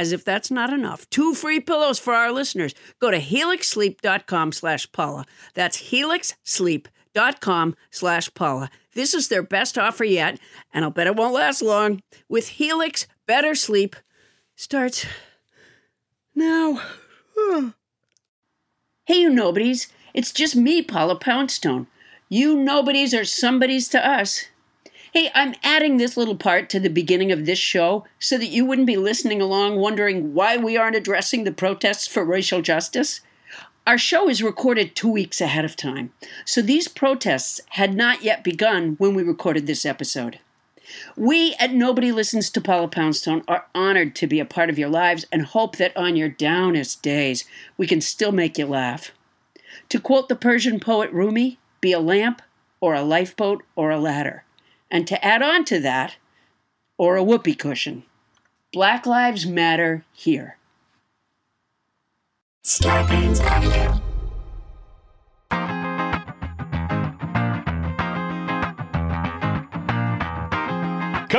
[0.00, 2.74] as if that's not enough, two free pillows for our listeners.
[3.00, 5.26] Go to helixsleep.com slash Paula.
[5.52, 8.70] That's helixsleep.com slash Paula.
[8.94, 10.40] This is their best offer yet,
[10.72, 12.02] and I'll bet it won't last long.
[12.30, 13.94] With Helix, better sleep
[14.56, 15.04] starts
[16.34, 16.80] now.
[19.04, 19.92] hey, you nobodies.
[20.14, 21.88] It's just me, Paula Poundstone.
[22.30, 24.46] You nobodies are somebodies to us.
[25.12, 28.64] Hey, I'm adding this little part to the beginning of this show so that you
[28.64, 33.20] wouldn't be listening along wondering why we aren't addressing the protests for racial justice.
[33.88, 36.12] Our show is recorded two weeks ahead of time,
[36.44, 40.38] so these protests had not yet begun when we recorded this episode.
[41.16, 44.90] We at Nobody Listens to Paula Poundstone are honored to be a part of your
[44.90, 47.44] lives and hope that on your downest days
[47.76, 49.10] we can still make you laugh.
[49.88, 52.42] To quote the Persian poet Rumi, be a lamp
[52.80, 54.44] or a lifeboat or a ladder.
[54.90, 56.16] And to add on to that,
[56.98, 58.04] or a whoopee cushion.
[58.72, 60.58] Black Lives Matter here.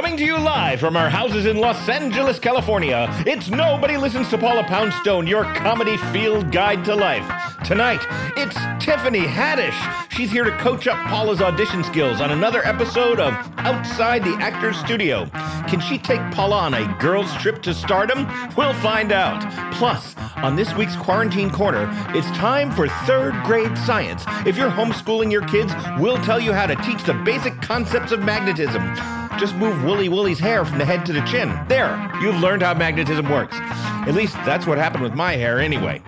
[0.01, 4.37] Coming to you live from our houses in Los Angeles, California, it's Nobody Listens to
[4.39, 7.23] Paula Poundstone, your comedy field guide to life.
[7.63, 8.03] Tonight,
[8.35, 9.77] it's Tiffany Haddish.
[10.11, 14.75] She's here to coach up Paula's audition skills on another episode of Outside the Actor's
[14.77, 15.27] Studio.
[15.67, 18.27] Can she take Paula on a girl's trip to stardom?
[18.57, 19.43] We'll find out.
[19.75, 24.23] Plus, on this week's Quarantine Corner, it's time for third grade science.
[24.47, 28.21] If you're homeschooling your kids, we'll tell you how to teach the basic concepts of
[28.21, 29.20] magnetism.
[29.39, 31.49] Just move Wooly Wooly's hair from the head to the chin.
[31.67, 33.55] There, you've learned how magnetism works.
[33.55, 36.01] At least that's what happened with my hair anyway.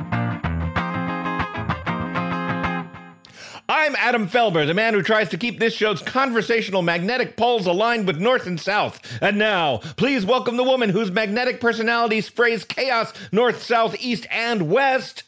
[3.70, 8.06] I'm Adam Felber, the man who tries to keep this show's conversational magnetic poles aligned
[8.08, 9.00] with north and south.
[9.22, 14.70] And now, please welcome the woman whose magnetic personality sprays chaos north, south, east, and
[14.70, 15.24] west,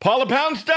[0.00, 0.74] Paula Poundstone!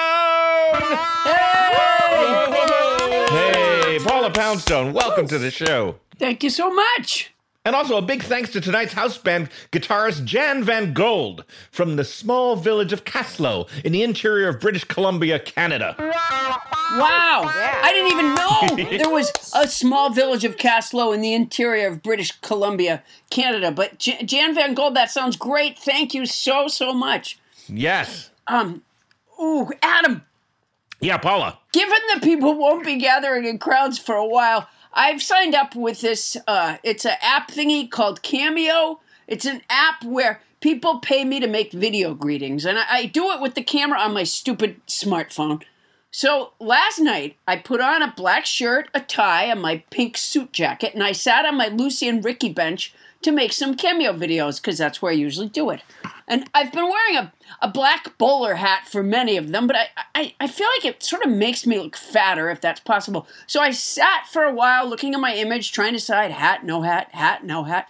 [3.30, 5.96] Hey, hey Paula Poundstone, welcome to the show.
[6.19, 7.34] Thank you so much.
[7.66, 12.03] And also a big thanks to tonight's house band guitarist Jan Van Gold from the
[12.06, 15.96] small village of Kaslo in the interior of British Columbia, Canada.
[16.00, 17.41] Wow!
[17.44, 17.81] Yeah.
[17.84, 22.02] I didn't even know there was a small village of Kaslo in the interior of
[22.02, 23.72] British Columbia, Canada.
[23.72, 25.78] But J- Jan Van Gold, that sounds great.
[25.78, 27.40] Thank you so so much.
[27.68, 28.31] Yes.
[28.47, 28.81] Um.
[29.40, 30.24] Ooh, Adam.
[31.02, 31.59] Yeah, Paula.
[31.72, 36.02] Given that people won't be gathering in crowds for a while, I've signed up with
[36.02, 36.36] this.
[36.48, 39.00] Uh, it's an app thingy called Cameo.
[39.28, 43.32] It's an app where people pay me to make video greetings, and I, I do
[43.32, 45.64] it with the camera on my stupid smartphone.
[46.12, 50.52] So last night, I put on a black shirt, a tie, and my pink suit
[50.52, 54.60] jacket, and I sat on my Lucy and Ricky bench to make some cameo videos
[54.60, 55.82] because that's where I usually do it.
[56.29, 59.88] And I've been wearing a, a black bowler hat for many of them, but I,
[60.13, 63.28] I, I feel like it sort of makes me look fatter if that's possible.
[63.47, 66.84] So I sat for a while looking at my image, trying to decide hat, no
[66.84, 67.90] hat, hat, no hat.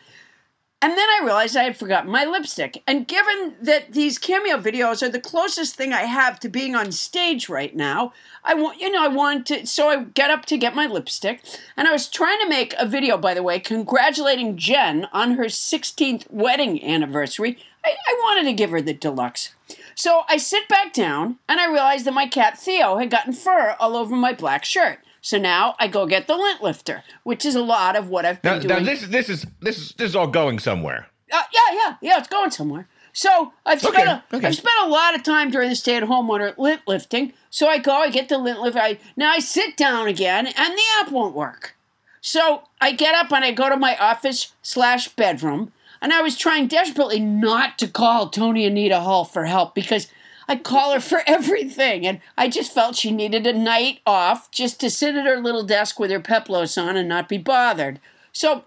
[0.81, 2.81] And then I realized I had forgotten my lipstick.
[2.87, 6.93] And given that these cameo videos are the closest thing I have to being on
[6.93, 8.13] stage right now,
[8.45, 11.41] I want, you know, I wanted to, so I get up to get my lipstick.
[11.75, 15.45] And I was trying to make a video, by the way, congratulating Jen on her
[15.45, 17.57] 16th wedding anniversary.
[17.89, 19.53] I, I wanted to give her the deluxe.
[19.95, 23.75] So I sit back down and I realize that my cat Theo had gotten fur
[23.79, 24.99] all over my black shirt.
[25.21, 28.41] So now I go get the lint lifter, which is a lot of what I've
[28.41, 28.83] been now, doing.
[28.85, 31.07] Now this this is this is this is all going somewhere.
[31.31, 32.17] Uh, yeah, yeah, yeah.
[32.17, 32.87] It's going somewhere.
[33.11, 34.47] So I've spent a, okay.
[34.47, 37.33] I've spent a lot of time during the stay at home order lint lifting.
[37.49, 38.79] So I go, I get the lint lifter.
[38.79, 41.75] I, now I sit down again, and the app won't work.
[42.21, 45.71] So I get up and I go to my office slash bedroom,
[46.01, 50.07] and I was trying desperately not to call Toni Anita Hull for help because
[50.47, 52.05] I call her for everything.
[52.05, 55.63] And I just felt she needed a night off just to sit at her little
[55.63, 57.99] desk with her peplos on and not be bothered.
[58.31, 58.63] So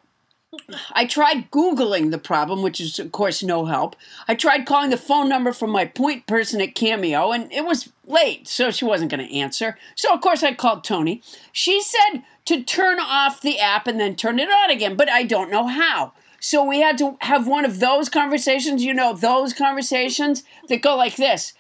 [0.93, 3.96] I tried Googling the problem, which is, of course, no help.
[4.28, 7.90] I tried calling the phone number from my point person at Cameo, and it was
[8.06, 9.78] late, so she wasn't going to answer.
[9.94, 11.23] So, of course, I called Tony.
[11.52, 15.23] She said to turn off the app and then turn it on again, but I
[15.23, 16.12] don't know how.
[16.44, 20.96] So we had to have one of those conversations, you know, those conversations that go
[20.96, 21.54] like this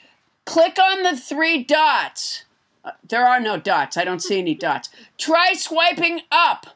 [0.44, 2.44] click on the three dots.
[2.84, 3.96] Uh, there are no dots.
[3.96, 4.90] I don't see any dots.
[5.16, 6.66] Try swiping up.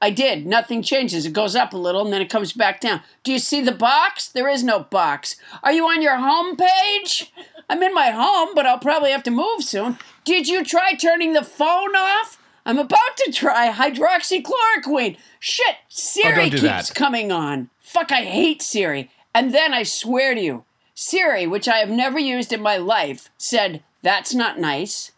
[0.00, 0.46] I did.
[0.46, 1.26] Nothing changes.
[1.26, 3.00] It goes up a little and then it comes back down.
[3.24, 4.28] Do you see the box?
[4.28, 5.34] There is no box.
[5.64, 7.32] Are you on your home page?
[7.68, 9.98] I'm in my home, but I'll probably have to move soon.
[10.24, 12.38] Did you try turning the phone off?
[12.66, 15.16] I'm about to try hydroxychloroquine.
[15.38, 16.94] Shit, Siri do keeps that.
[16.96, 17.70] coming on.
[17.78, 19.08] Fuck, I hate Siri.
[19.32, 23.30] And then I swear to you, Siri, which I have never used in my life,
[23.38, 25.12] said, That's not nice.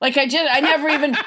[0.00, 1.14] Like I just, I never even.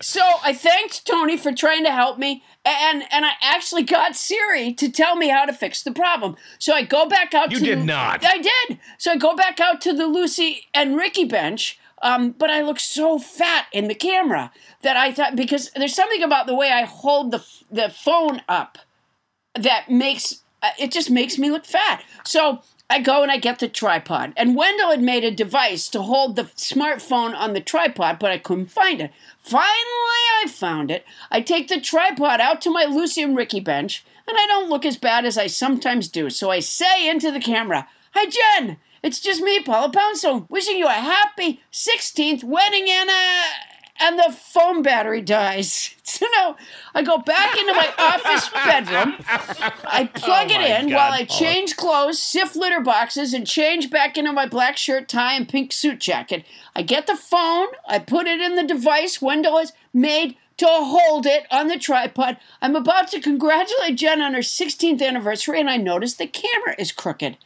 [0.00, 4.72] so I thanked Tony for trying to help me, and and I actually got Siri
[4.74, 6.36] to tell me how to fix the problem.
[6.58, 7.50] So I go back out.
[7.50, 8.24] You to did the, not.
[8.24, 8.78] I did.
[8.98, 11.78] So I go back out to the Lucy and Ricky bench.
[12.00, 16.22] Um, but I look so fat in the camera that I thought because there's something
[16.22, 18.78] about the way I hold the the phone up
[19.54, 22.04] that makes uh, it just makes me look fat.
[22.24, 24.32] So I go and I get the tripod.
[24.36, 28.38] And Wendell had made a device to hold the smartphone on the tripod, but I
[28.38, 29.12] couldn't find it.
[29.38, 29.66] Finally,
[30.42, 31.04] I found it.
[31.30, 34.86] I take the tripod out to my Lucy and Ricky bench, and I don't look
[34.86, 36.30] as bad as I sometimes do.
[36.30, 38.78] So I say into the camera, Hi, Jen.
[39.02, 44.32] It's just me, Paula Poundstone, wishing you a happy 16th wedding and uh and the
[44.32, 45.94] phone battery dies.
[46.08, 46.56] So no,
[46.94, 49.16] I go back into my office bedroom.
[49.84, 51.38] I plug Oh it in God, while I Paula.
[51.38, 55.70] change clothes, sift litter boxes, and change back into my black shirt, tie, and pink
[55.70, 56.46] suit jacket.
[56.74, 61.26] I get the phone, I put it in the device Wendell has made to hold
[61.26, 62.38] it on the tripod.
[62.62, 66.90] I'm about to congratulate Jen on her 16th anniversary, and I notice the camera is
[66.90, 67.36] crooked.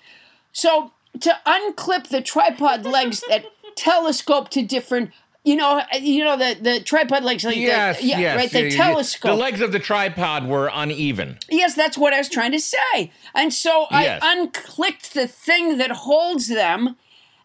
[0.53, 3.45] So to unclip the tripod legs that
[3.77, 5.11] telescope to different,
[5.45, 8.37] you know, you know the the tripod legs, like the- Yes, yeah, yes.
[8.37, 9.31] right, the telescope.
[9.31, 11.39] The legs of the tripod were uneven.
[11.51, 13.11] Yes, that's what I was trying to say.
[13.35, 14.21] And so Yes.
[14.23, 16.97] I unclicked the thing that holds them.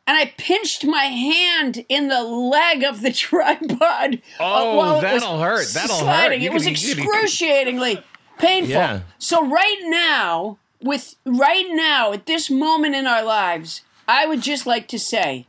[0.09, 4.21] And I pinched my hand in the leg of the tripod.
[4.39, 5.67] uh, Oh, was that'll hurt.
[5.73, 6.03] That'll hurt.
[6.03, 6.41] sliding.
[6.41, 8.01] You It was excruciatingly
[8.37, 8.69] painful.
[8.71, 9.01] Yeah.
[9.17, 14.65] So right now, with right now at this moment in our lives, I would just
[14.65, 15.45] like to say,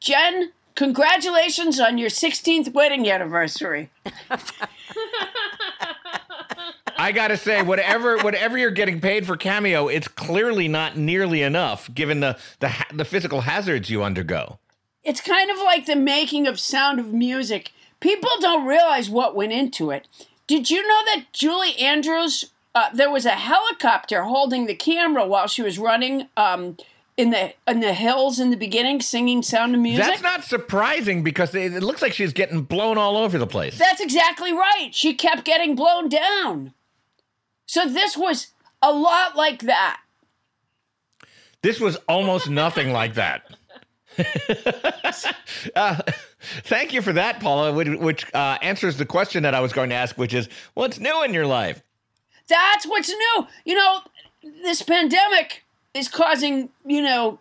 [0.00, 3.90] Jen, congratulations on your 16th wedding anniversary.
[6.96, 11.92] I gotta say, whatever whatever you're getting paid for cameo, it's clearly not nearly enough
[11.92, 14.60] given the the the physical hazards you undergo.
[15.02, 17.72] It's kind of like the making of Sound of Music.
[17.98, 20.06] People don't realize what went into it.
[20.46, 22.52] Did you know that Julie Andrews?
[22.74, 26.76] Uh, there was a helicopter holding the camera while she was running um,
[27.18, 30.04] in the in the hills in the beginning, singing Sound of Music.
[30.04, 33.76] That's not surprising because it, it looks like she's getting blown all over the place.
[33.76, 34.90] That's exactly right.
[34.92, 36.72] She kept getting blown down.
[37.66, 40.00] So this was a lot like that.
[41.60, 43.42] This was almost nothing like that.
[45.76, 46.00] uh,
[46.64, 49.90] thank you for that, Paula, which, which uh, answers the question that I was going
[49.90, 51.82] to ask, which is, what's new in your life?
[52.48, 53.46] That's what's new.
[53.64, 54.00] You know,
[54.62, 57.38] this pandemic is causing you know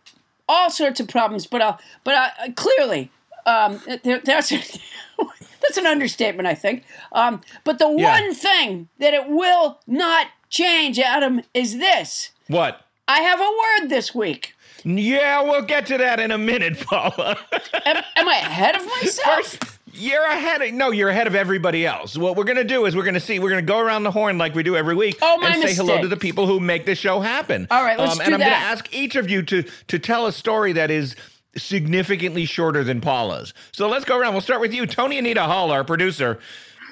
[0.50, 3.12] all sorts of problems, but uh, but uh, clearly,
[3.46, 4.50] um, that's
[5.62, 6.84] that's an understatement, I think.
[7.12, 8.12] Um, but the Yeah.
[8.12, 12.82] one thing that it will not change, Adam, is this: What?
[13.08, 13.44] I have a
[13.84, 14.54] word this week.
[14.84, 17.38] Yeah, we'll get to that in a minute, Paula.
[17.86, 19.36] Am, am I ahead of myself?
[19.58, 22.18] First, you're ahead of no, you're ahead of everybody else.
[22.18, 24.56] What we're gonna do is we're gonna see, we're gonna go around the horn like
[24.56, 26.98] we do every week Oh, my and say hello to the people who make this
[27.00, 27.68] show happen.
[27.72, 28.46] All right, let's um, do and I'm that.
[28.50, 31.16] gonna ask each of you to to tell a story that is
[31.56, 33.54] significantly shorter than Paula's.
[33.72, 34.34] So let's go around.
[34.34, 36.40] We'll start with you, Toni Anita Hull, our producer,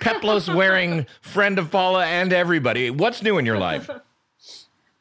[0.01, 2.89] Peplos wearing friend of Paula and everybody.
[2.89, 3.89] What's new in your life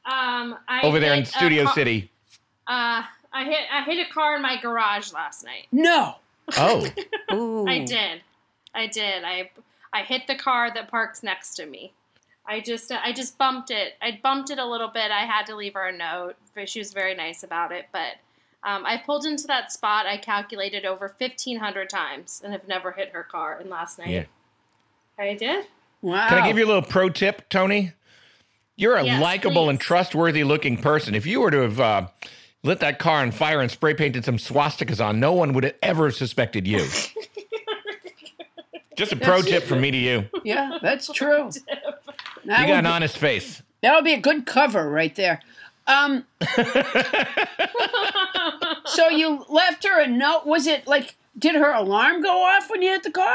[0.07, 2.11] Um, I over there in Studio car- City?
[2.67, 5.67] Uh, I hit I hit a car in my garage last night.
[5.73, 6.17] No.
[6.57, 6.87] Oh,
[7.69, 8.23] I did,
[8.75, 9.25] I did.
[9.25, 9.51] I
[9.93, 11.93] I hit the car that parks next to me.
[12.47, 13.95] I just I just bumped it.
[14.03, 15.11] I bumped it a little bit.
[15.11, 17.87] I had to leave her a note, but she was very nice about it.
[17.93, 18.17] But
[18.63, 20.07] um, I pulled into that spot.
[20.07, 23.59] I calculated over fifteen hundred times and have never hit her car.
[23.59, 24.25] And last night Yeah.
[25.19, 25.67] I did.
[26.03, 26.29] Wow.
[26.29, 27.93] Can I give you a little pro tip, Tony?
[28.77, 31.15] You're a Yes, likable and trustworthy looking person.
[31.15, 32.07] If you were to have uh,
[32.65, 35.75] lit that car on fire and spray painted some swastikas on, no one would have
[35.83, 36.85] ever suspected you.
[38.97, 40.25] Just a pro tip from me to you.
[40.45, 41.51] Yeah, that's true.
[42.45, 43.63] That You got an be- honest face.
[43.83, 45.41] That would be a good cover right there.
[45.87, 46.25] Um,
[48.87, 50.47] so you left her a note.
[50.47, 53.35] Was it like, did her alarm go off when you hit the car?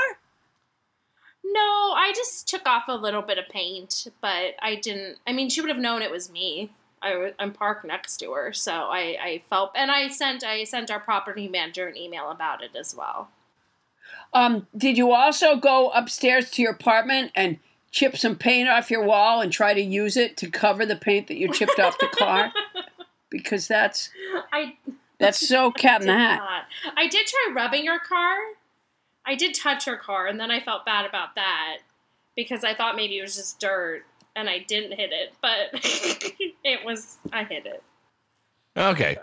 [1.43, 1.59] No,
[1.95, 5.17] I just took off a little bit of paint, but I didn't.
[5.27, 6.71] I mean, she would have known it was me.
[7.01, 10.63] I, w- I'm parked next to her, so I, I felt, and I sent I
[10.65, 13.29] sent our property manager an email about it as well.
[14.33, 17.57] Um, did you also go upstairs to your apartment and
[17.91, 21.27] chip some paint off your wall and try to use it to cover the paint
[21.27, 22.51] that you chipped off the car?
[23.31, 24.09] Because that's
[24.51, 24.75] I
[25.19, 26.39] that's so cat in the hat.
[26.39, 26.63] not.
[26.97, 28.35] I did try rubbing your car.
[29.23, 31.77] I did touch her car, and then I felt bad about that
[32.35, 34.03] because I thought maybe it was just dirt,
[34.35, 35.69] and I didn't hit it, but
[36.63, 37.17] it was.
[37.31, 37.83] I hit it.
[38.77, 39.17] Okay.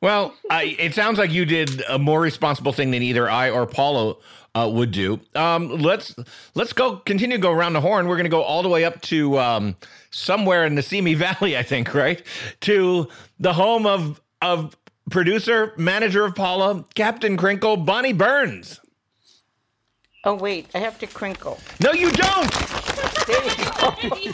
[0.00, 3.64] Well, I, it sounds like you did a more responsible thing than either I or
[3.66, 4.16] Paula
[4.54, 5.18] uh, would do.
[5.34, 6.14] Um, let's
[6.54, 8.06] let's go continue to go around the horn.
[8.06, 9.76] We're going to go all the way up to um,
[10.10, 12.22] somewhere in the Simi Valley, I think, right?
[12.62, 13.08] To
[13.40, 14.76] the home of of
[15.10, 18.80] producer, manager of Paula, Captain Crinkle, Bonnie Burns.
[20.24, 21.58] Oh wait, I have to crinkle.
[21.80, 23.13] No, you don't.
[23.26, 23.94] There you go.
[24.22, 24.32] you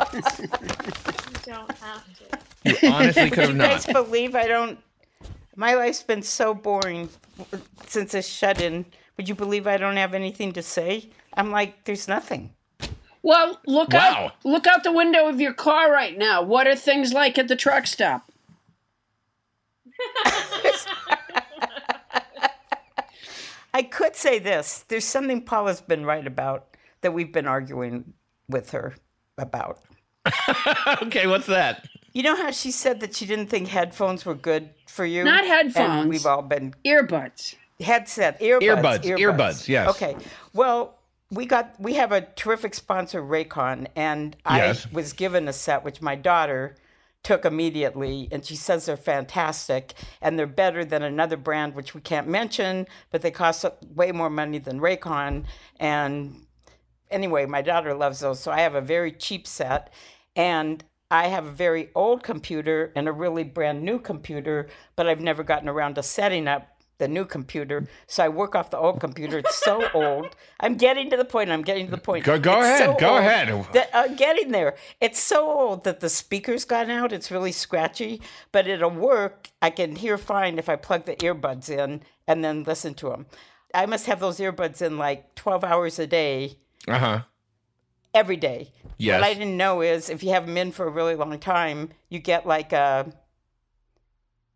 [1.44, 2.38] don't have to.
[2.64, 4.04] You honestly could have you guys not.
[4.04, 4.78] believe I don't?
[5.56, 7.08] My life's been so boring
[7.86, 8.86] since this shut-in.
[9.16, 11.10] Would you believe I don't have anything to say?
[11.34, 12.52] I'm like, there's nothing.
[13.22, 14.00] Well, look Wow.
[14.00, 16.42] out look out the window of your car right now.
[16.42, 18.30] What are things like at the truck stop?
[23.72, 24.84] I could say this.
[24.88, 26.66] There's something Paula's been right about
[27.02, 28.14] that we've been arguing
[28.50, 28.94] with her
[29.38, 29.78] about.
[31.02, 31.86] okay, what's that?
[32.12, 35.24] You know how she said that she didn't think headphones were good for you?
[35.24, 36.08] Not And headphones.
[36.08, 37.54] we've all been Earbuds.
[37.80, 38.60] headset earbuds
[39.02, 39.88] Earbuds, earbuds, yes.
[39.88, 40.14] okay
[40.52, 40.98] well
[41.30, 44.84] we got we have a terrific sponsor raycon and Yes.
[44.86, 46.76] i was given a set which my daughter
[47.22, 52.00] took immediately and she says they're fantastic and they're better than another brand which we
[52.02, 53.64] can't mention but they cost
[53.94, 55.44] way more money than raycon
[55.78, 56.34] and
[57.10, 59.92] anyway my daughter loves those so i have a very cheap set
[60.36, 65.20] and I have a very old computer and a really brand new computer, but I've
[65.20, 67.88] never gotten around to setting up the new computer.
[68.06, 69.38] So I work off the old computer.
[69.38, 70.36] It's so old.
[70.60, 71.50] I'm getting to the point.
[71.50, 72.24] I'm getting to the point.
[72.24, 73.48] Go- go ahead, so go ahead.
[73.72, 74.76] that- I'm getting there.
[75.00, 77.12] It's so old that the speaker's gone out.
[77.12, 79.48] It's really scratchy, but it'll work.
[79.60, 83.26] I can hear fine if I plug the earbuds in and then listen to them.
[83.74, 86.58] I must have those earbuds in like 12 hours a day
[86.88, 87.20] Uh huh.
[88.14, 88.72] every day.
[88.98, 89.20] Yes.
[89.20, 91.90] What I didn't know is if you have them in for a really long time,
[92.08, 93.12] you get like a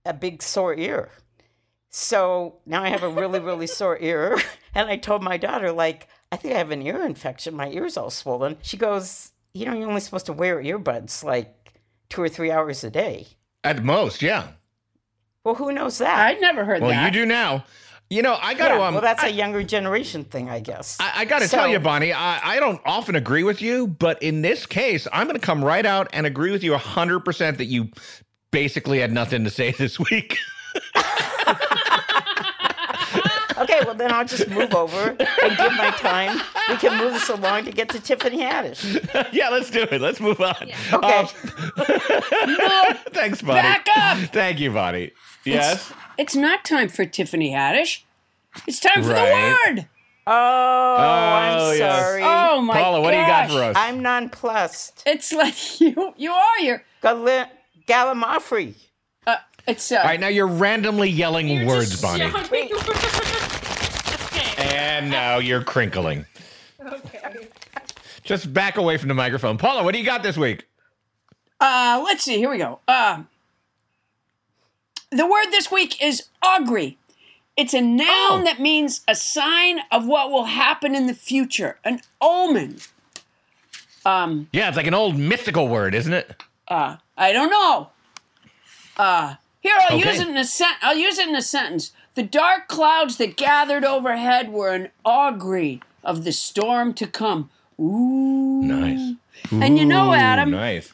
[0.05, 1.11] a big sore ear.
[1.91, 4.39] So now I have a really, really sore ear.
[4.77, 7.55] And I told my daughter, like, I think I have an ear infection.
[7.55, 8.57] My ear's all swollen.
[8.61, 11.79] She goes, You know, you're only supposed to wear earbuds like
[12.09, 13.29] two or three hours a day.
[13.63, 14.49] At most, yeah.
[15.45, 16.19] Well, who knows that?
[16.27, 16.97] I'd never heard Well, that.
[16.97, 17.65] Well, you do now.
[18.11, 18.83] You know, I got to.
[18.83, 20.99] Um, well, that's I- a younger generation thing, I guess.
[21.01, 23.87] I, I got to So- tell you, Bonnie, I, I don't often agree with you,
[23.89, 27.57] but in this case, I'm going to come right out and agree with you 100%
[27.57, 27.89] that you
[28.53, 30.37] basically had nothing to say this week.
[33.57, 36.41] Okay, well, then I'll just move over and give my time.
[36.69, 39.33] We can move this along to get to Tiffany Haddish.
[39.33, 40.01] yeah, let's do it.
[40.01, 40.57] Let's move on.
[40.61, 40.93] Okay.
[40.93, 41.27] Um,
[43.13, 43.63] thanks, Bonnie.
[43.63, 44.19] Back up!
[44.33, 45.13] Thank you, Bonnie.
[45.45, 45.89] Yes.
[45.89, 45.93] It's
[46.35, 48.03] not time for Tiffany Haddish.
[48.67, 49.57] It's time for Right.
[49.67, 49.89] the word.
[50.27, 51.79] Oh, Oh, I'm yes.
[51.79, 52.23] sorry.
[52.25, 53.57] Oh my Paula, what do you got gosh.
[53.57, 53.77] for us?
[53.77, 55.03] I'm nonplussed.
[55.07, 57.49] It's like you you are your Gal-
[57.87, 58.75] Gallimaufry.
[59.27, 62.31] uh, it's uh, All right, now you're randomly yelling You're words, just Bonnie.
[62.31, 62.71] shouting okay.
[64.57, 66.25] And now you're crinkling.
[66.81, 67.49] Okay.
[68.23, 69.59] Just back away from the microphone.
[69.59, 70.67] Paula, what do you got this week?
[71.61, 72.39] Uh, let's see.
[72.39, 72.79] Here we go.
[72.89, 73.25] Uh,
[75.15, 76.99] the word this week is augury.
[77.57, 78.43] It's a noun Oh.
[78.45, 82.79] that means a sign of what will happen in the future, an omen.
[84.05, 86.43] Um, Yeah, it's like an old mythical word, isn't it?
[86.69, 87.91] uh, I don't know.
[88.97, 90.11] Uh, here I'll Okay.
[90.11, 90.77] use it in a sent.
[90.83, 91.93] I'll use it in a sentence.
[92.15, 97.51] The dark clouds that gathered overhead were an augury of the storm to come.
[97.81, 98.63] Ooh.
[98.63, 99.15] Nice.
[99.51, 100.89] And you know, Adam, Nice.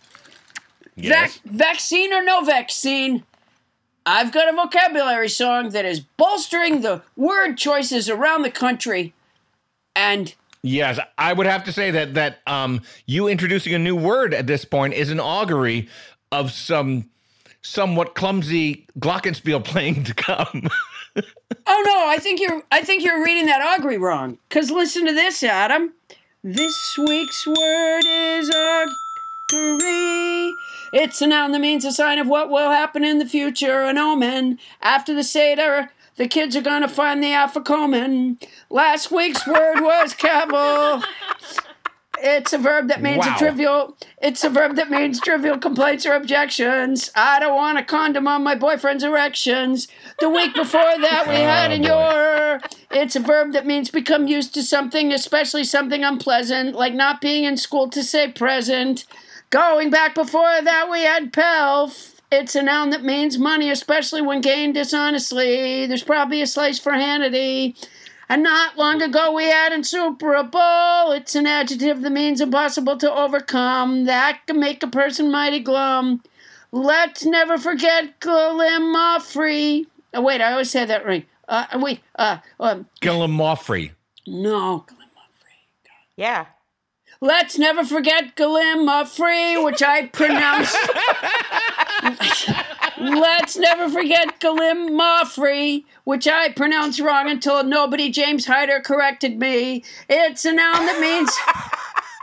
[0.96, 1.40] Vac- Yes.
[1.44, 3.24] vaccine or no vaccine,
[4.06, 9.12] I've got a vocabulary song that is bolstering the word choices around the country.
[9.94, 14.34] And Yes, I would have to say that that um, you introducing a new word
[14.34, 15.88] at this point is an augury
[16.30, 17.08] of some
[17.62, 20.68] somewhat clumsy glockenspiel playing to come.
[21.16, 24.38] oh no, I think you're I think you're reading that augury wrong.
[24.50, 25.94] Cause listen to this, Adam.
[26.42, 28.94] This week's word is augury.
[29.52, 33.98] It's a noun that means a sign of what will happen in the future, an
[33.98, 34.58] omen.
[34.82, 38.42] After the Seder, the kids are gonna find the Afikomen.
[38.68, 41.02] Last week's word was cavil.
[42.22, 43.34] It's a verb that means Wow.
[43.34, 43.96] a trivial.
[44.20, 47.10] It's a verb that means trivial complaints or objections.
[47.16, 49.88] I don't want a condom on my boyfriend's erections.
[50.18, 52.60] The week before that, we oh, had Oh, in your.
[52.90, 57.44] It's a verb that means become used to something, especially something unpleasant, like not being
[57.44, 59.06] in school to say present.
[59.50, 62.22] Going back before that, we had pelf.
[62.30, 65.86] It's a noun that means money, especially when gained dishonestly.
[65.86, 67.76] There's probably a slice for Hannity.
[68.28, 71.10] And not long ago, we had insuperable.
[71.10, 74.04] It's an adjective that means impossible to overcome.
[74.04, 76.22] That can make a person mighty glum.
[76.70, 79.86] Let's never forget Glimafree.
[80.14, 81.26] Oh, wait, I always say that right.
[81.48, 83.90] Uh, wait, uh, um, Gillimofrey.
[84.28, 84.86] no.
[86.14, 86.46] Yeah.
[87.22, 90.74] Let's never forget Glimafree, which I pronounce.
[92.98, 99.84] Let's never forget Glimafree, which I pronounced wrong until nobody James Hyder corrected me.
[100.08, 101.30] It's a noun that means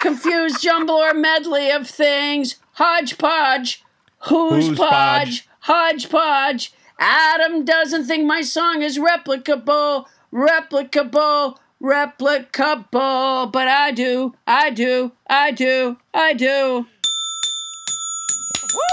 [0.01, 2.55] confused jumble or medley of things.
[2.73, 3.83] Hodgepodge.
[4.27, 5.47] Who's, Who's podge?
[5.59, 6.73] Hodgepodge.
[6.99, 10.05] Adam doesn't think my song is replicable.
[10.33, 11.57] Replicable.
[11.81, 13.51] Replicable.
[13.51, 14.33] But I do.
[14.45, 15.11] I do.
[15.29, 15.97] I do.
[16.13, 16.85] I do.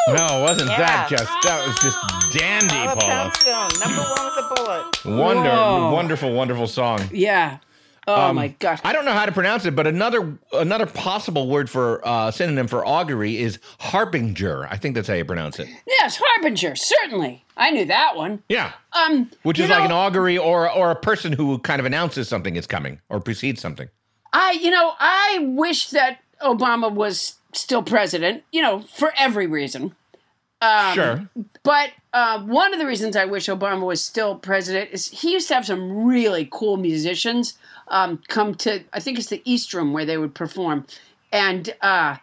[0.08, 1.16] No, it wasn't that Yeah.
[1.16, 1.98] just that was just
[2.38, 3.30] dandy, Paula Paula.
[3.32, 5.04] Poundstone, number one with a bullet.
[5.18, 5.90] Wonder, Whoa.
[5.92, 7.00] wonderful, wonderful song.
[7.10, 7.56] Yeah.
[8.06, 8.80] Oh Um, my gosh.
[8.84, 12.66] I don't know how to pronounce it, but another another possible word for uh, synonym
[12.68, 14.66] for augury is harbinger.
[14.70, 15.68] I think that's how you pronounce it.
[15.86, 16.76] Yes, harbinger.
[16.76, 17.44] Certainly.
[17.56, 18.42] I knew that one.
[18.48, 22.28] Yeah, Um, which is like an augury or or a person who kind of announces
[22.28, 23.88] something is coming or precedes something.
[24.32, 28.42] I, you know, I wish that Obama was still president.
[28.52, 29.94] You know, for every reason.
[30.60, 31.28] Um, sure.
[31.62, 35.48] But uh, one of the reasons I wish Obama was still president is he used
[35.48, 39.92] to have some really cool musicians um, come to, I think it's the East Room
[39.92, 40.86] where they would perform.
[41.32, 42.16] And uh,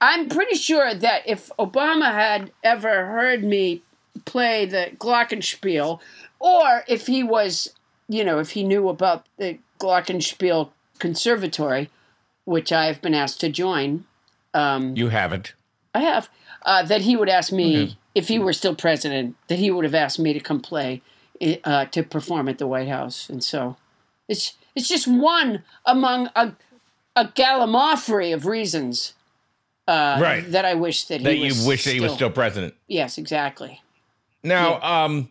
[0.00, 3.82] I'm pretty sure that if Obama had ever heard me
[4.24, 6.00] play the Glockenspiel,
[6.38, 7.74] or if he was,
[8.08, 11.90] you know, if he knew about the Glockenspiel Conservatory,
[12.44, 14.04] which I've been asked to join,
[14.54, 15.54] um, You haven't.
[15.94, 16.28] I have.
[16.62, 19.36] Uh, that he would ask me if he were still president.
[19.48, 21.02] That he would have asked me to come play,
[21.64, 23.76] uh, to perform at the White House, and so
[24.28, 26.52] it's it's just one among a
[27.16, 29.14] a gallimaufry of reasons.
[29.86, 30.50] Uh, Right.
[30.50, 32.74] That I wish that he That you was wish that he was still president.
[32.86, 33.82] Yes, exactly.
[34.42, 35.30] Now, um,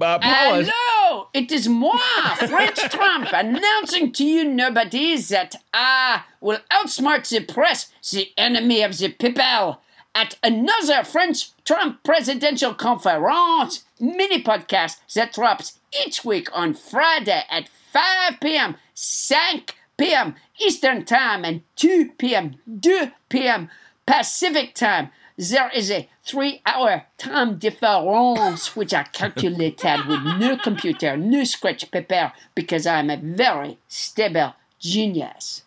[0.00, 1.98] uh, Paula, Hello, it is moi,
[2.36, 8.96] French Trump, announcing to you nobody that I will outsmart the press, the enemy of
[8.96, 9.80] the people,
[10.14, 17.68] at another French Trump presidential conference mini podcast that drops each week on Friday at
[17.92, 19.60] 5 p.m., 5
[19.96, 20.34] p.m.
[20.60, 23.70] Eastern Time, and 2 p.m., 2 p.m.
[24.06, 25.10] Pacific Time.
[25.36, 31.88] There is a three hour time difference which I calculated with no computer, no scratch
[31.92, 35.62] paper, because I'm a very stable genius.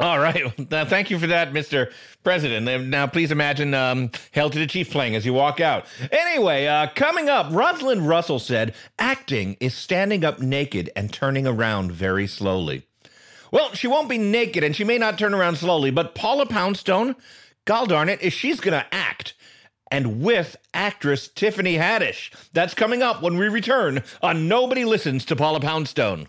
[0.00, 0.70] All right.
[0.70, 1.92] Now, thank you for that, Mr.
[2.24, 2.88] President.
[2.88, 5.86] Now, please imagine um, "Hail to the Chief" playing as you walk out.
[6.10, 11.92] Anyway, uh, coming up, Rosalind Russell said acting is standing up naked and turning around
[11.92, 12.86] very slowly.
[13.52, 17.16] Well, she won't be naked and she may not turn around slowly, but Paula Poundstone,
[17.64, 19.34] gall darn it, is she's going to act.
[19.90, 22.32] And with actress Tiffany Haddish.
[22.52, 26.28] That's coming up when we return on Nobody Listens to Paula Poundstone.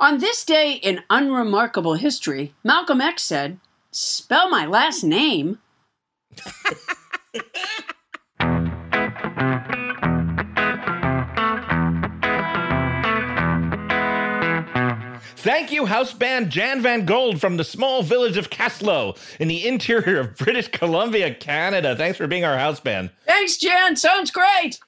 [0.00, 3.58] On this day in unremarkable history, Malcolm X said,
[3.90, 5.58] Spell my last name.
[15.38, 19.66] Thank you, house band Jan Van Gold from the small village of Kaslo in the
[19.66, 21.96] interior of British Columbia, Canada.
[21.96, 23.10] Thanks for being our house band.
[23.26, 23.96] Thanks, Jan.
[23.96, 24.78] Sounds great.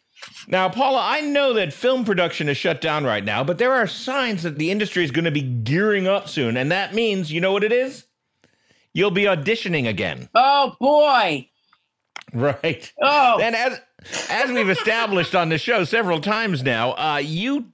[0.48, 3.86] Now, Paula, I know that film production is shut down right now, but there are
[3.86, 7.40] signs that the industry is going to be gearing up soon, and that means, you
[7.40, 8.04] know what it is?
[8.92, 10.28] You'll be auditioning again.
[10.34, 11.48] Oh, boy.
[12.32, 12.92] Right.
[13.02, 13.40] Oh.
[13.40, 13.80] And as
[14.28, 17.72] as we've established on the show several times now, uh, you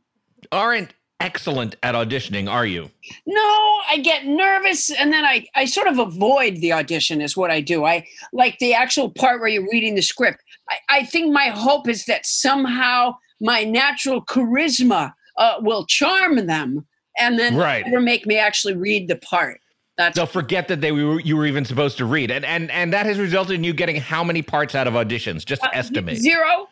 [0.51, 2.91] aren't excellent at auditioning, are you?
[3.27, 3.41] No,
[3.89, 7.61] I get nervous and then I, I sort of avoid the audition, is what I
[7.61, 7.85] do.
[7.85, 10.43] I like the actual part where you're reading the script.
[10.71, 16.87] I, I think my hope is that somehow my natural charisma uh, will charm them
[17.19, 17.87] and then Right.
[17.87, 19.61] make me actually read the part.
[19.99, 22.93] That's They'll forget that they were you were even supposed to read, and and and
[22.93, 25.43] that has resulted in you getting how many parts out of auditions?
[25.43, 26.69] Just estimate zero.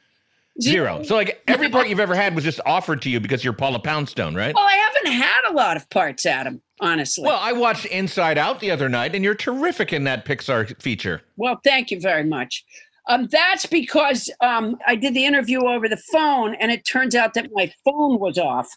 [0.61, 1.03] zero.
[1.05, 3.79] So like every part you've ever had was just offered to you because you're Paula
[3.79, 4.55] Poundstone, right?
[4.55, 7.25] Well, I haven't had a lot of parts, Adam, honestly.
[7.25, 11.23] Well, I watched Inside Out the other night, and you're terrific in that Pixar feature.
[11.39, 12.63] Well, thank you very much.
[13.09, 17.35] Um, that's because um, I did the interview over the phone, and it turns out
[17.35, 18.69] that my phone was off.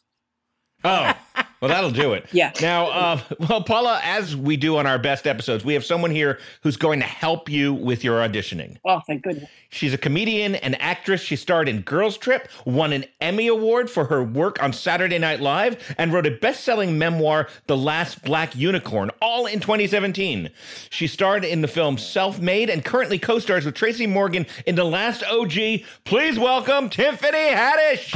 [0.83, 1.13] Oh,
[1.61, 2.27] well, that'll do it.
[2.31, 2.51] Yeah.
[2.61, 6.39] Now, uh, well, Paula, as we do on our best episodes, we have someone here
[6.61, 8.77] who's going to help you with your auditioning.
[8.85, 9.49] Oh, thank goodness.
[9.69, 11.21] She's a comedian and actress.
[11.21, 15.41] She starred in Girls Trip, won an Emmy Award for her work on Saturday Night
[15.41, 20.49] Live, and wrote a best selling memoir, The Last Black Unicorn, all in 2017.
[20.89, 24.75] She starred in the film Self Made and currently co stars with Tracy Morgan in
[24.75, 25.81] The Last OG.
[26.05, 28.13] Please welcome Tiffany Haddish.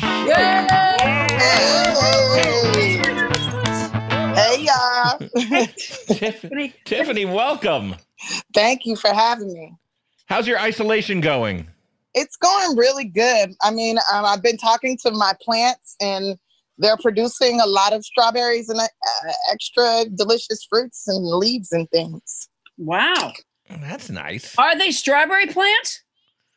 [4.35, 5.19] Hey y'all.
[6.07, 7.95] Tiff- Tiffany, welcome.
[8.53, 9.73] Thank you for having me.
[10.27, 11.67] How's your isolation going?
[12.13, 13.53] It's going really good.
[13.61, 16.37] I mean, um, I've been talking to my plants and
[16.77, 22.49] they're producing a lot of strawberries and uh, extra delicious fruits and leaves and things.
[22.77, 23.33] Wow.
[23.69, 24.55] That's nice.
[24.57, 26.03] Are they strawberry plants?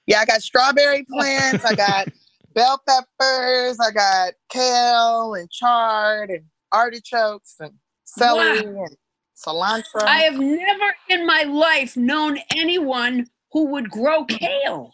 [0.07, 1.65] Yeah, I got strawberry plants.
[1.65, 2.09] I got
[2.55, 3.79] bell peppers.
[3.81, 7.73] I got kale and chard and artichokes and
[8.05, 8.85] celery Wow.
[8.85, 8.97] and
[9.37, 10.03] cilantro.
[10.03, 14.93] I have never in my life known anyone who would grow kale.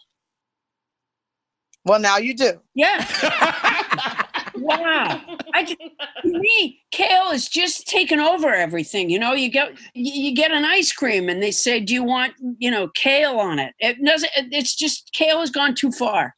[1.85, 2.61] well, now you do.
[2.75, 2.97] Yeah.
[4.55, 5.19] wow.
[5.53, 5.75] I ju-
[6.23, 9.09] to me, kale is just taking over everything.
[9.09, 12.03] You know, you get you you get an ice cream and they say, "Do you
[12.03, 14.31] want you know kale on it?" It doesn't.
[14.35, 16.35] It's just kale has gone too far.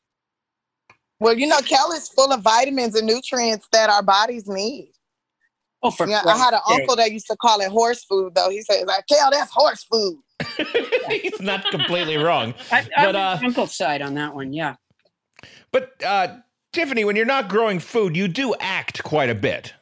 [1.19, 4.92] Well, you know, kale is full of vitamins and nutrients that our bodies need.
[5.83, 6.79] Oh, for Yeah, I had an Christ's sake.
[6.81, 8.49] uncle that used to call it horse food, though.
[8.49, 10.17] He says, like, kale, that's horse food.
[11.09, 12.53] He's not completely wrong.
[12.71, 14.53] I, I'm But, uh, on uncle's side on that one.
[14.53, 14.75] Yeah.
[15.71, 16.37] But uh,
[16.71, 19.73] Tiffany, when you're not growing food, you do act quite a bit.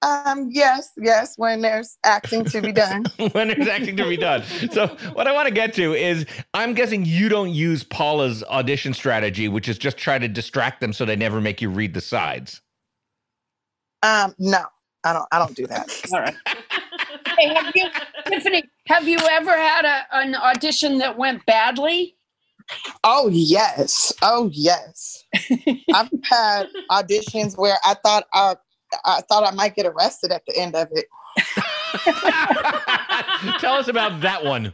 [0.00, 3.04] Um, yes, yes, when there's acting to be done.
[3.32, 4.44] when there's acting to be done.
[4.70, 8.94] So what I want to get to is I'm guessing you don't use Paula's audition
[8.94, 12.00] strategy, which is just try to distract them so they never make you read the
[12.00, 12.62] sides.
[14.04, 14.66] Um, no,
[15.04, 15.88] I don't I don't do that.
[16.12, 16.34] All right.
[17.38, 17.86] Hey, have you,
[18.26, 18.64] Tiffany?
[18.86, 22.16] Have you ever had a, an audition that went badly?
[23.04, 24.12] Oh yes.
[24.22, 25.24] Oh yes.
[25.94, 28.56] I've had auditions where I thought I
[29.04, 31.06] I thought I might get arrested at the end of it.
[33.60, 34.72] Tell us about that one.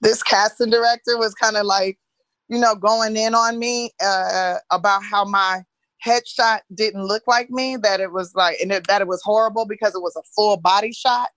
[0.00, 1.98] This casting director was kind of like,
[2.48, 5.62] you know, going in on me uh, about how my
[6.04, 9.66] headshot didn't look like me, that it was like, and it, that it was horrible
[9.66, 11.28] because it was a full body shot,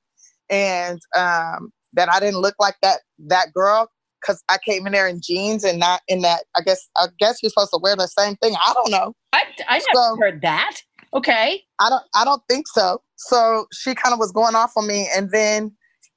[0.49, 3.89] and um, that I didn't look like that that girl
[4.21, 6.43] because I came in there in jeans and not in that.
[6.55, 8.55] I guess I guess you're supposed to wear the same thing.
[8.55, 9.13] I don't know.
[9.33, 10.77] I, I never So- heard that.
[11.13, 11.61] Okay.
[11.79, 13.01] I don't I don't think so.
[13.17, 15.71] So she kind of was going off on me and then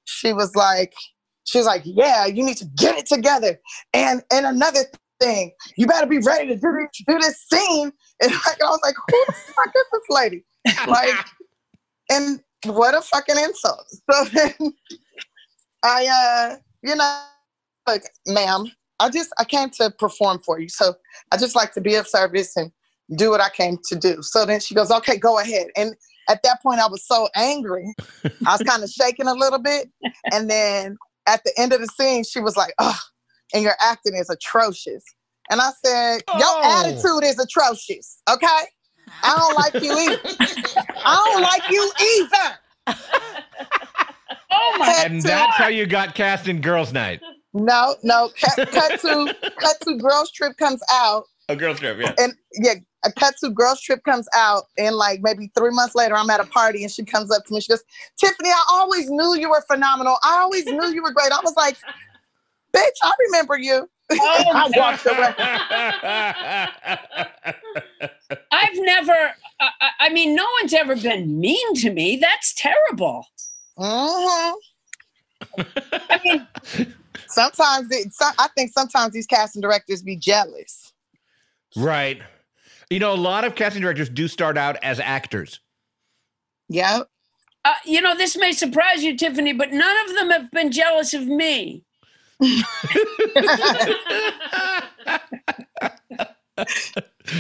[0.05, 0.95] she was like
[1.45, 3.61] she was like, "Yeah, you need to get it together."
[3.93, 4.81] And and another
[5.21, 7.93] thing, you better be ready to do this, do this scene.
[8.23, 10.45] And like, I was like, "Who the fuck is this lady?"
[10.89, 11.27] Like
[12.11, 13.87] and what a fucking insult.
[14.11, 14.75] So then
[15.85, 17.23] I uh you know
[17.87, 18.67] like, ma'am,
[18.99, 20.69] I just I came to perform for you.
[20.69, 20.95] So
[21.33, 22.71] I just like to be of service and
[23.17, 24.23] do what I came to do.
[24.23, 25.69] So then she goes, okay, go ahead.
[25.77, 25.95] And
[26.29, 27.95] at that point, I was so angry.
[28.25, 29.89] I was kind of shaking a little bit.
[30.33, 30.97] And then
[31.29, 32.99] at the end of the scene, she was like, oh,
[33.55, 35.03] and your acting is atrocious.
[35.51, 36.81] And I said, your Oh.
[36.85, 38.21] attitude is atrocious.
[38.29, 38.47] Okay.
[39.23, 40.21] I don't like you either.
[41.05, 41.93] I don't like you
[42.89, 43.39] either.
[44.59, 45.03] Oh my.
[45.05, 47.21] And that's how you got cast in Girls Night.
[47.53, 48.31] No, no.
[48.41, 51.25] Cut, cut to cut to Girls Trip comes out.
[51.49, 52.13] A girls trip, yeah.
[52.19, 56.17] and yeah, a cut to girls trip comes out, and like maybe three months later,
[56.17, 57.61] I'm at a party, and she comes up to me.
[57.61, 57.85] She goes,
[58.19, 60.17] "Tiffany, I always knew you were phenomenal.
[60.25, 61.77] I always knew you were great." I was like,
[62.77, 64.17] "Bitch, I remember you." Oh,
[64.55, 65.35] I walked away.
[68.53, 69.13] I've never.
[69.61, 72.17] I, I- I mean, no one's ever been mean to me.
[72.21, 73.27] That's terrible.
[73.77, 74.53] hmm
[75.59, 76.47] I mean,
[77.29, 80.93] Sometimes, it, some, I think sometimes these casting directors be jealous.
[81.77, 82.23] right.
[82.91, 85.59] You know, a lot of casting directors do start out as actors.
[86.69, 87.01] Yeah.
[87.65, 91.13] uh, you know, this may surprise you, Tiffany, but none of them have been jealous
[91.15, 91.83] of me.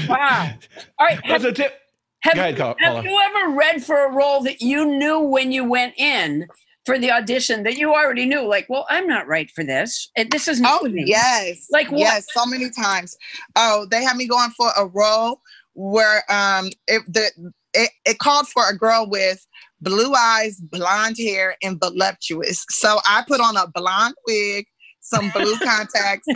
[0.08, 0.50] Wow.
[0.98, 1.24] All right.
[1.24, 1.72] Have, so, Tip,
[2.20, 2.96] have, go ahead, Paula.
[2.96, 6.46] have you ever read for a role that you knew when you went in
[6.84, 8.42] for the audition that you already knew?
[8.46, 10.10] Like, well, I'm not right for this.
[10.30, 11.04] This isn't Oh for me.
[11.06, 12.00] yes, Like what?
[12.00, 13.16] yes, so many times.
[13.54, 15.40] Oh, they had me going for a role
[15.74, 17.30] where um it the
[17.74, 19.46] it, it called for a girl with
[19.80, 22.64] blue eyes, blonde hair, and voluptuous.
[22.70, 24.66] So I put on a blonde wig,
[25.06, 26.26] some blue contacts,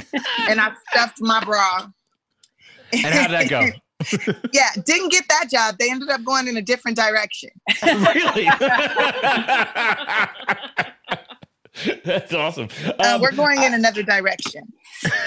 [0.49, 1.89] and I stuffed my bra.
[2.93, 3.67] And how'd that go?
[4.53, 5.77] yeah, didn't get that job.
[5.79, 7.51] They ended up going in a different direction.
[7.83, 8.49] really?
[12.05, 12.69] That's awesome.
[12.85, 14.73] Uh, Um, we're going in another direction.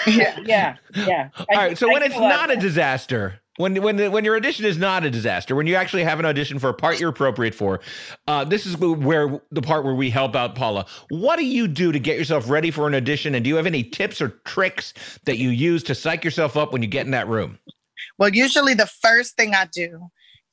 [0.06, 1.30] Yeah, yeah, yeah.
[1.38, 1.78] all right.
[1.78, 5.04] So I when it's not of a disaster, when when when your audition is not
[5.04, 7.82] a disaster, when you actually have an audition for a part you're appropriate for,
[8.28, 10.86] uh, this is where the part where we help out Paula.
[11.10, 13.36] What do you do to get yourself ready for an audition?
[13.36, 14.94] And do you have any tips or tricks
[15.26, 17.60] that you use to psych yourself up when you get in that room?
[18.18, 20.00] Well, usually the first thing I do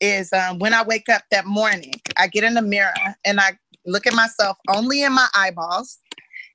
[0.01, 2.93] is um, when I wake up that morning, I get in the mirror
[3.25, 3.53] and I
[3.87, 5.99] look at myself only in my eyeballs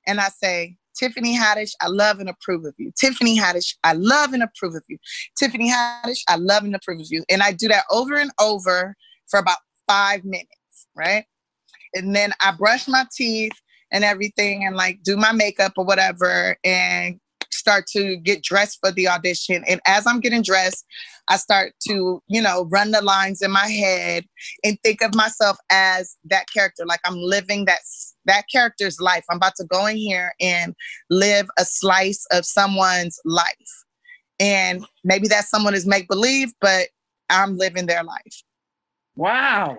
[0.06, 2.92] and I say, Tiffany Haddish, I love and approve of you.
[2.98, 4.98] Tiffany Haddish, I love and approve of you.
[5.38, 7.24] Tiffany Haddish, I love and approve of you.
[7.28, 8.94] And I do that over and over
[9.28, 11.24] for about five minutes, right?
[11.94, 13.52] And then I brush my teeth
[13.92, 17.20] and everything and like do my makeup or whatever and
[17.52, 19.64] start to get dressed for the audition.
[19.66, 20.84] And as I'm getting dressed,
[21.28, 24.24] I start to, you know, run the lines in my head
[24.64, 26.84] and think of myself as that character.
[26.86, 27.80] Like I'm living that
[28.26, 29.24] that character's life.
[29.30, 30.74] I'm about to go in here and
[31.10, 33.84] live a slice of someone's life.
[34.38, 36.88] And maybe that someone is make believe, but
[37.30, 38.42] I'm living their life.
[39.16, 39.78] Wow.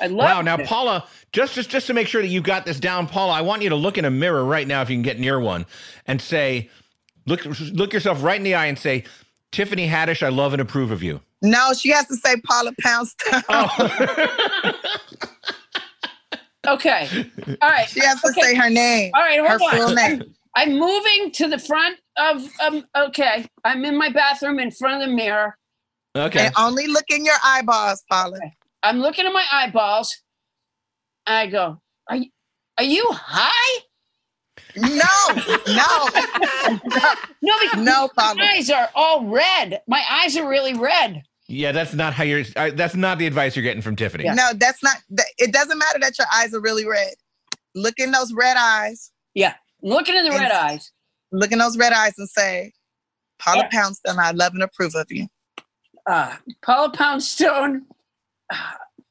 [0.00, 0.40] I love Wow.
[0.42, 0.66] Now, it.
[0.66, 3.62] Paula, just, just just to make sure that you got this down, Paula, I want
[3.62, 5.66] you to look in a mirror right now, if you can get near one,
[6.06, 6.70] and say,
[7.26, 9.04] look look yourself right in the eye and say,
[9.50, 11.20] Tiffany Haddish, I love and approve of you.
[11.40, 13.42] No, she has to say Paula Poundstone.
[13.48, 14.72] Oh.
[16.74, 17.08] Okay.
[17.62, 17.88] All right.
[17.88, 18.40] She has to Okay.
[18.42, 19.12] say her name.
[19.14, 20.22] All right, her hold full name.
[20.54, 23.46] I'm moving to the front of um okay.
[23.64, 25.56] I'm in my bathroom in front of the mirror.
[26.16, 26.46] okay.
[26.46, 28.38] And only look in your eyeballs, Paula.
[28.82, 30.16] I'm looking at my eyeballs.
[31.26, 32.30] I go, Are you,
[32.78, 33.80] are you high?
[34.76, 36.10] No, no,
[37.42, 39.80] No, because no, my eyes are all red.
[39.86, 41.22] My eyes are really red.
[41.48, 42.44] Yeah, that's not how you're.
[42.56, 44.24] Uh, that's not the advice you're getting from Tiffany.
[44.24, 44.34] Yeah.
[44.34, 44.96] No, that's not.
[45.16, 47.14] th- It doesn't matter that your eyes are really red.
[47.74, 49.10] Look in those red eyes.
[49.34, 50.90] Yeah, looking in the red eyes.
[51.32, 52.72] Look in those red eyes and say,
[53.38, 53.80] Paula Yeah.
[53.80, 55.26] Poundstone, I love and approve of you.
[56.06, 57.84] Uh, Paula Poundstone,
[58.52, 58.56] uh,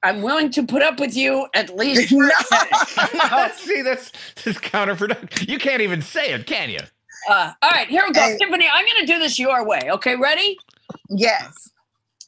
[0.04, 2.10] I'm willing to put up with you at least.
[2.10, 2.30] for No.
[2.52, 3.54] minute.
[3.56, 4.12] See, that's,
[4.43, 5.47] that's counterproductive.
[5.47, 6.80] You can't even say it, can you?
[7.30, 8.21] Uh, all right, here we go.
[8.21, 8.38] Hey.
[8.39, 9.82] Tiffany, I'm going to do this your way.
[9.91, 10.58] Okay, ready?
[11.10, 11.69] Yes.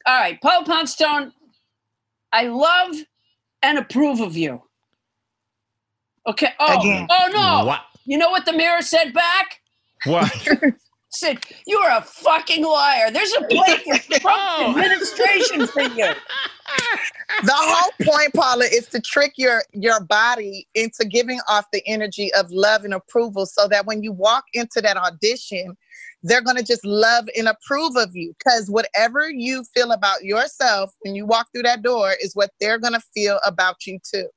[0.06, 1.32] All right, Paula Poundstone,
[2.32, 2.96] I love
[3.62, 4.62] and approve of you.
[6.26, 6.48] Okay.
[6.58, 7.06] Oh, Again.
[7.10, 7.64] oh no.
[7.66, 7.80] What?
[8.04, 9.60] You know what the mirror said back?
[10.04, 10.30] What?
[11.10, 13.10] said, "You're a fucking liar.
[13.10, 14.70] There's a place in Trump Oh.
[14.70, 16.06] administration for you."
[17.42, 22.32] The whole point, Paula, is to trick your your body into giving off the energy
[22.34, 25.76] of love and approval so that when you walk into that audition,
[26.22, 30.92] they're going to just love and approve of you because whatever you feel about yourself
[31.00, 34.28] when you walk through that door is what they're going to feel about you too.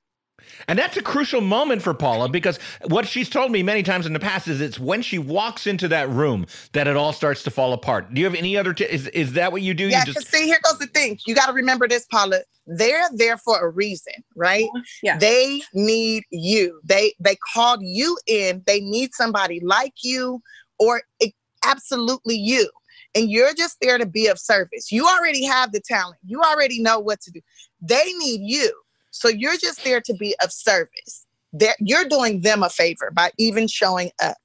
[0.68, 4.14] And that's a crucial moment for Paula because what she's told me many times in
[4.14, 7.52] the past is it's when she walks into that room that it all starts to
[7.52, 8.14] fall apart.
[8.14, 8.74] Do you have any other?
[8.74, 9.88] T- is is that what you do?
[9.88, 11.20] Yeah, you because see, here goes the thing.
[11.26, 12.42] You got to remember this, Paula.
[12.66, 14.68] They're there for a reason, right?
[15.02, 15.18] Yeah.
[15.18, 16.80] They need you.
[16.84, 18.64] They they called you in.
[18.66, 20.42] They need somebody like you
[20.80, 21.34] or e-
[21.66, 22.70] absolutely you.
[23.16, 24.92] And you're just there to be of service.
[24.92, 26.18] You already have the talent.
[26.26, 27.42] You already know what to do.
[27.82, 28.74] They need you.
[29.12, 31.26] So you're just there to be of service.
[31.52, 34.38] They're, you're doing them a favor by even showing up.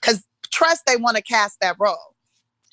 [0.00, 2.14] Because trust they want to cast that role,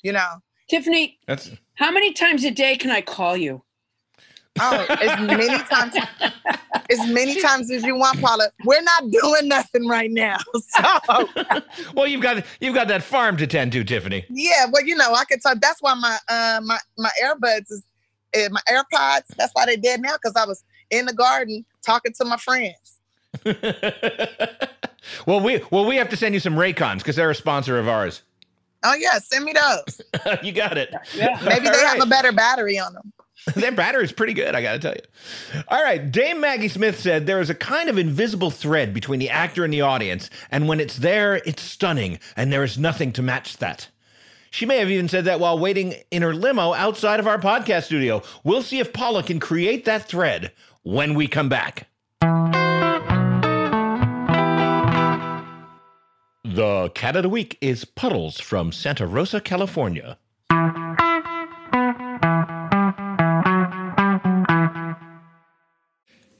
[0.02, 0.42] you know?
[0.68, 3.62] Tiffany, That's how many times a day can I call you?
[4.60, 5.94] Oh, as many times
[6.90, 8.48] as many times as you want, Paula.
[8.64, 10.38] We're not doing nothing right now.
[10.56, 11.28] So
[11.94, 14.24] well, you've got you've got that farm to tend to, Tiffany.
[14.28, 15.58] yeah, well, you know, I could talk.
[15.60, 17.82] That's why my uh my my earbuds is
[18.36, 19.26] uh, my AirPods.
[19.36, 22.98] That's why they dead now because I was in the garden talking to my friends.
[25.26, 27.88] well, we well we have to send you some Raycons because they're a sponsor of
[27.88, 28.22] ours.
[28.84, 30.00] Oh yeah, send me those.
[30.42, 30.94] you got it.
[31.14, 31.40] Yeah.
[31.44, 33.12] Maybe All they have a better battery on them.
[33.54, 35.62] Their battery's pretty good, I gotta tell you.
[35.68, 39.30] All right, Dame Maggie Smith said there is a kind of invisible thread between the
[39.30, 43.22] actor and the audience, and when it's there, it's stunning, and there is nothing to
[43.22, 43.88] match that.
[44.50, 47.84] She may have even said that while waiting in her limo outside of our podcast
[47.84, 48.22] studio.
[48.42, 51.88] We'll see if Paula can create that thread when we come back.
[56.44, 60.16] The cat of the week is Puddles from Santa Rosa, California.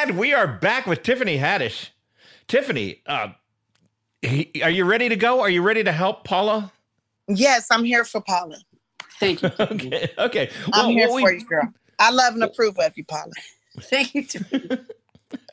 [0.00, 1.88] And we are back with Tiffany Haddish.
[2.46, 3.30] Tiffany, uh,
[4.22, 5.40] he- are you ready to go?
[5.40, 6.70] Are you ready to help Paula?
[7.26, 8.58] Yes, I'm here for Paula.
[9.18, 9.50] Thank you.
[9.58, 10.08] Okay.
[10.16, 10.50] Okay.
[10.72, 11.72] I'm here what for we- you, girl.
[11.98, 13.32] I love and approve of you, Paula.
[13.80, 14.40] Thank you.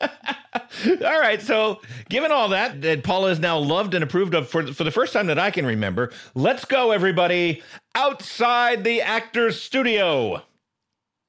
[0.00, 1.42] all right.
[1.42, 4.92] So, given all that, that Paula is now loved and approved of for, for the
[4.92, 7.64] first time that I can remember, let's go, everybody,
[7.96, 10.40] outside the actor's studio.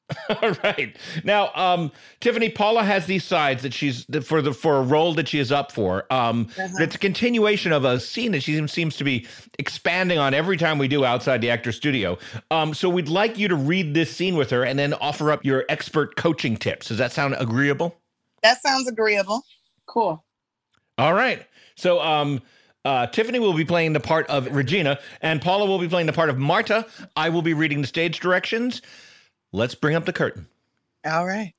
[0.42, 0.96] All right.
[1.24, 1.92] Now, um,
[2.22, 5.52] Tiffany, Paula has these sides that she's for the for a role that she is
[5.52, 6.12] up for.
[6.12, 9.28] Um, It's a continuation of a scene that she seems to be
[9.60, 12.18] expanding on every time we do outside the actor studio.
[12.52, 15.44] Um, so we'd like you to read this scene with her and then offer up
[15.44, 16.88] your expert coaching tips.
[16.88, 17.98] Does that sound agreeable?
[18.44, 19.44] That sounds agreeable.
[19.88, 20.24] Cool.
[20.98, 21.46] All right.
[21.76, 22.42] So um
[22.86, 26.14] uh, Tiffany will be playing the part of Regina, and Paula will be playing the
[26.14, 26.86] part of Marta.
[27.18, 28.82] I will be reading the stage directions.
[29.52, 30.48] Let's bring up the curtain.
[31.06, 31.54] All right.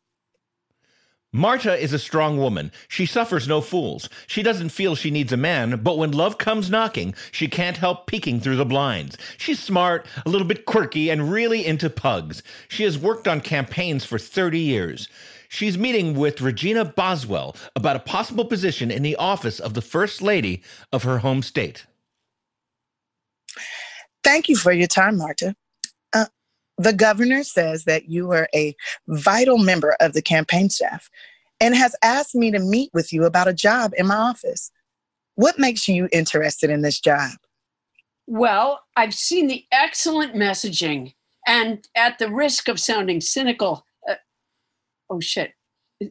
[1.32, 2.72] Marta is a strong woman.
[2.88, 4.08] She suffers no fools.
[4.26, 8.06] She doesn't feel she needs a man, but when love comes knocking, she can't help
[8.06, 9.18] peeking through the blinds.
[9.36, 12.42] She's smart, a little bit quirky, and really into pugs.
[12.68, 15.08] She has worked on campaigns for 30 years.
[15.50, 20.22] She's meeting with Regina Boswell about a possible position in the office of the First
[20.22, 20.62] Lady
[20.92, 21.84] of her home state.
[24.24, 25.54] Thank you for your time, Marta.
[26.78, 28.74] The governor says that you are a
[29.08, 31.10] vital member of the campaign staff
[31.60, 34.70] and has asked me to meet with you about a job in my office.
[35.34, 37.32] What makes you interested in this job?
[38.26, 41.14] Well, I've seen the excellent messaging,
[41.46, 44.14] and at the risk of sounding cynical, uh,
[45.10, 45.52] oh shit.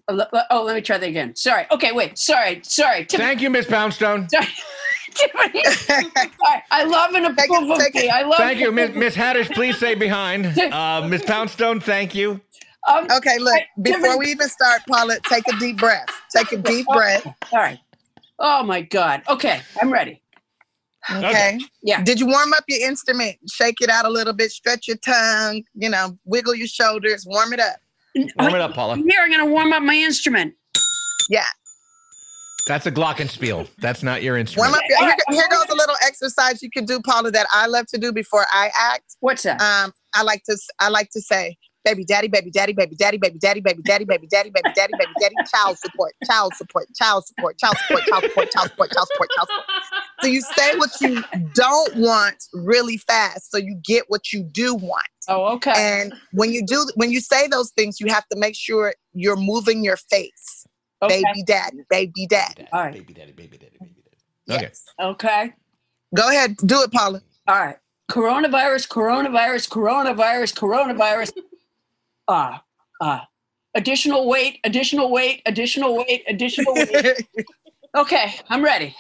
[0.10, 1.36] Uh, Oh, let me try that again.
[1.36, 1.66] Sorry.
[1.72, 2.18] Okay, wait.
[2.18, 2.60] Sorry.
[2.64, 3.06] Sorry.
[3.06, 4.28] Tiff- Thank you, Miss Poundstone.
[4.30, 4.48] Sorry.
[5.18, 5.62] Tiffany.
[6.44, 7.78] I, I love an Take it- approval.
[7.78, 8.10] take it.
[8.12, 9.54] I love Thank you, Miss, Miss Haddish.
[9.54, 10.46] Please stay behind.
[10.72, 12.40] Uh, Miss Poundstone, thank you.
[12.88, 16.06] Um, Okay, look, Right, before we even start, Paula, take a deep breath.
[16.36, 17.26] Take a deep breath.
[17.26, 17.80] all right.
[18.40, 19.24] Oh my God.
[19.30, 20.22] Okay, I'm ready.
[21.10, 21.60] Okay.
[21.84, 22.04] Yeah.
[22.04, 23.38] Did you warm up your instrument?
[23.52, 27.54] Shake it out a little bit, stretch your tongue, you know, wiggle your shoulders, warm
[27.54, 27.78] it up.
[28.40, 28.96] Warm it up, Paula.
[28.98, 30.54] Here, I'm going to warm up my instrument.
[31.30, 31.46] Yeah.
[32.68, 33.68] That's a glockenspiel.
[33.78, 34.76] That's not your One instrument.
[34.76, 37.98] of here, here goes a little exercise you can do, Paula, that I love to
[37.98, 39.16] do before I act.
[39.22, 39.62] What's that?
[39.62, 41.58] Um, I like to I like to say,
[41.88, 45.12] baby daddy, baby daddy, baby daddy, baby daddy, baby daddy, baby daddy, baby daddy, baby
[45.20, 49.30] daddy, child support, child support, child support, child support, child support, child support, child support,
[49.36, 49.94] child support.
[50.22, 54.76] So you say what you don't want really fast, so you get what you do
[54.76, 55.08] want.
[55.30, 55.74] oh, okay.
[55.76, 59.38] And when you do, when you say those things, you have to make sure you're
[59.38, 60.57] moving your face.
[61.02, 61.22] Okay.
[61.24, 62.68] Baby daddy, baby daddy.
[62.72, 62.94] All right.
[62.94, 64.56] Baby daddy, baby daddy, baby daddy.
[64.58, 64.64] Okay.
[64.66, 64.86] Yes.
[65.00, 65.54] Okay.
[66.16, 67.22] Go ahead, do it, Paula.
[67.48, 67.78] All right.
[68.10, 71.32] Coronavirus, coronavirus, coronavirus, coronavirus.
[72.28, 72.64] Ah,
[73.02, 73.28] ah.
[73.76, 77.28] Additional weight, additional weight, additional weight, additional weight.
[77.96, 78.96] Okay, I'm ready.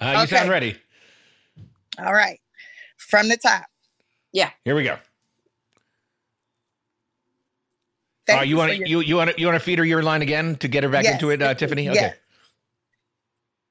[0.00, 0.36] Uh, you Okay.
[0.36, 0.76] sound ready.
[1.98, 2.38] All right,
[2.98, 3.64] from the top.
[4.32, 4.50] Yeah.
[4.64, 4.98] Here we go.
[8.26, 9.84] Thank Uh, you want to your- you you want to you want to feed her
[9.84, 11.14] your line again to get her back Yes.
[11.14, 11.88] into it, uh, Tiffany?
[11.88, 12.00] Okay.
[12.00, 12.16] Yes.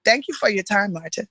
[0.06, 1.28] Thank you for your time, Marta.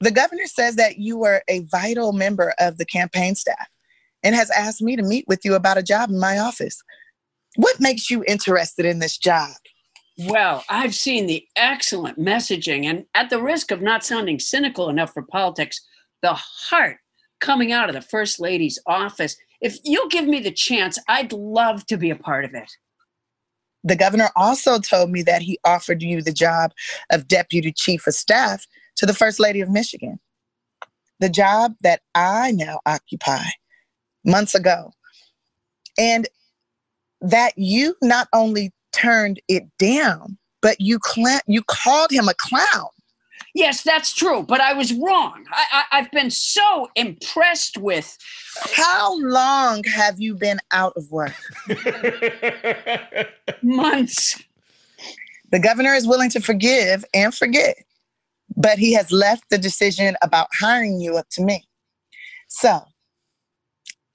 [0.00, 3.68] The governor says that you were a vital member of the campaign staff
[4.22, 6.82] and has asked me to meet with you about a job in my office.
[7.56, 9.50] What makes you interested in this job?
[10.18, 15.12] Well, I've seen the excellent messaging, and at the risk of not sounding cynical enough
[15.12, 15.80] for politics,
[16.22, 16.98] the heart
[17.40, 19.36] coming out of the First Lady's office.
[19.60, 22.70] If you'll give me the chance, I'd love to be a part of it.
[23.82, 26.72] The governor also told me that he offered you the job
[27.10, 30.18] of deputy chief of staff to the First Lady of Michigan,
[31.20, 33.44] the job that I now occupy
[34.24, 34.92] months ago.
[35.98, 36.26] And
[37.20, 42.88] that you not only turned it down, but you cla- you called him a clown.
[43.54, 45.44] Yes, that's true, but I was wrong.
[45.52, 48.18] I, I, I've been so impressed with.
[48.74, 51.34] How long have you been out of work?
[53.62, 54.42] months.
[55.52, 57.76] The governor is willing to forgive and forget,
[58.56, 61.64] but he has left the decision about hiring you up to me.
[62.48, 62.80] So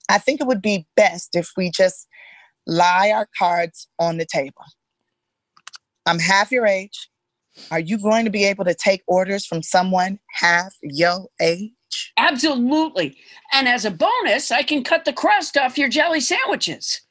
[0.10, 2.08] I think it would be best if we just
[2.68, 4.66] lie our cards on the table.
[6.06, 7.10] I'm half your age.
[7.72, 11.72] Are you going to be able to take orders from someone half your age?
[12.18, 13.18] Absolutely.
[13.54, 17.02] And as a bonus, I can cut the crust off your jelly sandwiches.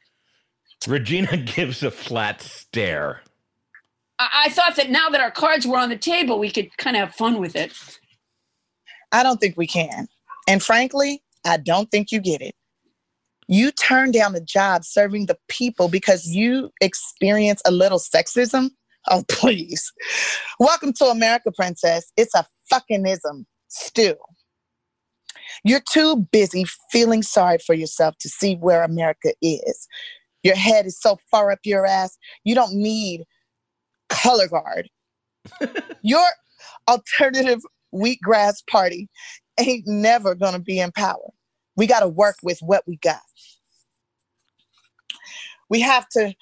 [0.86, 3.22] Regina gives a flat stare.
[4.18, 6.96] I, I thought that now that our cards were on the table, we could kind
[6.96, 7.72] of have fun with it.
[9.12, 10.07] I don't think we can.
[10.46, 12.55] And frankly, I don't think you get it.
[13.49, 18.70] You turn down a job serving the people because you experience a little sexism.
[19.11, 19.92] Oh, please.
[20.59, 22.12] Welcome to America, princess.
[22.16, 24.18] It's a fuckingism still.
[25.64, 29.88] You're too busy feeling sorry for yourself to see where America is.
[30.42, 33.24] Your head is so far up your ass, you don't need
[34.09, 34.88] color guard.
[36.03, 36.28] your
[36.86, 37.61] alternative
[37.94, 39.09] wheatgrass party
[39.59, 41.30] ain't never gonna be in power.
[41.76, 43.20] We gotta work with what we got.
[45.70, 46.34] We have to,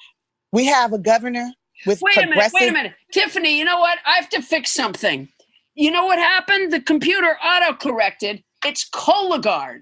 [0.52, 1.52] we have a governor
[1.86, 2.94] with Wait a minute, wait a minute.
[3.12, 3.98] Tiffany, you know what?
[4.04, 5.28] I have to fix something.
[5.74, 6.72] You know what happened?
[6.72, 8.42] The computer auto corrected.
[8.64, 9.80] It's Cologuard.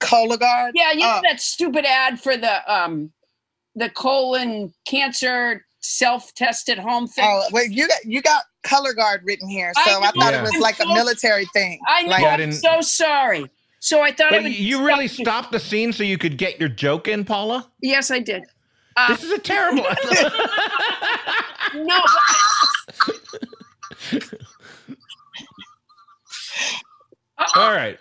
[0.00, 0.72] Cologuard.
[0.74, 1.20] Yeah, you know Oh.
[1.22, 3.12] that stupid ad for the um
[3.74, 7.24] the colon cancer self-tested home thing.
[7.26, 10.38] Oh wait, you got you got color guard written here, so I, know, thought Yeah.
[10.40, 11.78] it was like a I'm so- military thing.
[11.88, 12.08] I know.
[12.10, 13.46] Like, Yeah, I I'm didn't- so sorry.
[13.80, 14.54] So I thought I But would.
[14.54, 17.68] you really stopped the scene so you could get your joke in, Paula?
[17.80, 18.44] Yes, I did.
[18.96, 19.82] Uh, This is a terrible.
[21.74, 22.00] no,
[24.10, 24.30] but-
[27.56, 27.98] All right.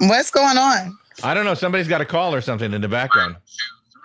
[0.00, 0.96] What's going on?
[1.22, 1.54] I don't know.
[1.54, 3.36] Somebody's got a call or something in the background.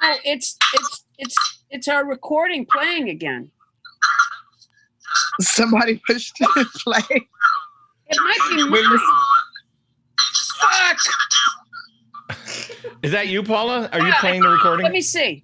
[0.01, 1.35] no, it's it's it's
[1.69, 3.49] it's our recording playing again.
[5.41, 7.01] Somebody pushed it play.
[7.11, 8.99] It might be mine.
[10.59, 10.97] Fuck.
[13.03, 13.89] Is that you, Paula?
[13.91, 14.83] Are you Yeah, playing the recording?
[14.83, 15.43] Let me see.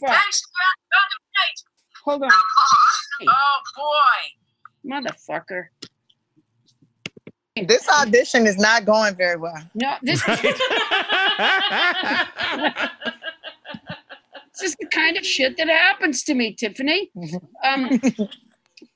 [0.00, 0.16] Fuck.
[2.04, 2.30] Hold on.
[3.28, 4.90] Oh boy.
[4.90, 5.64] Motherfucker.
[7.66, 9.58] This audition is not going very well.
[9.74, 10.42] No, this is, Right.
[14.54, 17.10] this is the kind of shit that happens to me, Tiffany.
[17.62, 18.00] Um,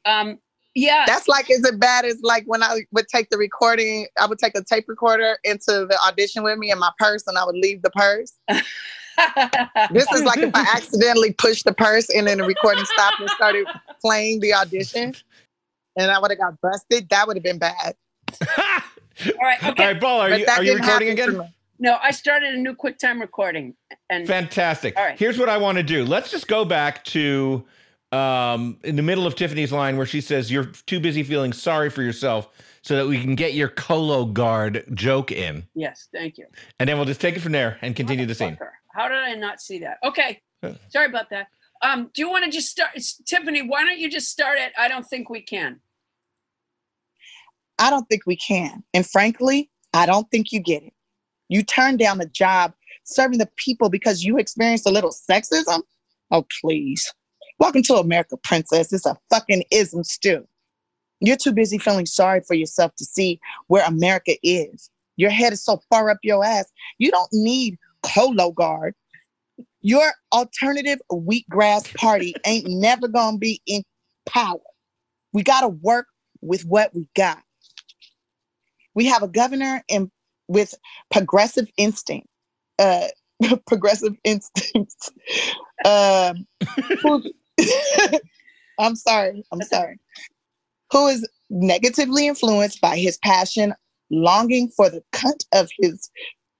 [0.06, 0.38] um,
[0.74, 1.04] yeah.
[1.06, 4.56] That's like as bad as like when I would take the recording, I would take
[4.56, 7.82] a tape recorder into the audition with me in my purse and I would leave
[7.82, 8.32] the purse.
[9.92, 13.30] This is like if I accidentally pushed the purse and then the recording stopped and
[13.30, 13.68] started
[14.02, 15.14] playing the audition
[15.96, 17.08] and I would have got busted.
[17.10, 17.94] That would have been bad.
[18.48, 19.62] All right.
[19.64, 19.84] All Okay.
[19.84, 21.48] right, Paula, are But you, that are you recording again?
[21.78, 23.74] No, I started a new QuickTime recording,
[24.10, 24.98] and Fantastic.
[24.98, 25.18] All right.
[25.18, 26.04] Here's what I want to do.
[26.04, 27.64] Let's just go back to
[28.14, 31.90] um, in the middle of Tiffany's line where she says, You're too busy feeling sorry
[31.90, 32.48] for yourself
[32.82, 35.64] so that we can get your Cologuard joke in.
[35.74, 36.46] yes, thank you.
[36.78, 38.56] And then we'll just take it from there and continue the scene.
[38.56, 38.70] Motherfucker.
[38.94, 39.98] How did I not see that?
[40.04, 40.40] Okay,
[40.88, 41.48] sorry about that.
[41.82, 42.90] Um, do you want to just start,
[43.26, 43.62] Tiffany?
[43.62, 44.72] Why don't you just start it?
[44.78, 45.80] I don't think we can.
[47.78, 48.84] I don't think we can.
[48.94, 50.92] And frankly, I don't think you get it.
[51.48, 52.72] You turned down a job
[53.04, 55.82] serving the people because you experienced a little sexism?
[56.30, 57.12] Oh, please.
[57.60, 58.92] Welcome to America, princess.
[58.92, 60.46] It's a fucking ism stew.
[61.20, 64.90] You're too busy feeling sorry for yourself to see where America is.
[65.16, 66.66] Your head is so far up your ass.
[66.98, 68.92] You don't need Cologuard.
[69.82, 73.84] Your alternative wheatgrass party ain't never gonna be in
[74.26, 74.58] power.
[75.32, 76.06] We gotta work
[76.40, 77.42] with what we got.
[78.94, 80.10] We have a governor in
[80.48, 80.74] with
[81.10, 82.26] progressive instinct,
[82.80, 83.06] uh,
[83.66, 85.12] progressive instincts.
[85.84, 86.46] Um,
[87.02, 87.22] who-
[88.78, 89.44] I'm sorry.
[89.52, 89.98] I'm sorry.
[90.92, 93.74] Who is negatively influenced by his passion,
[94.10, 96.10] longing for the cunt of his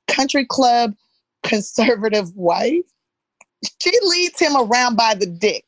[0.09, 0.95] country club
[1.43, 2.85] conservative wife?
[3.81, 5.65] She leads him around by the dick.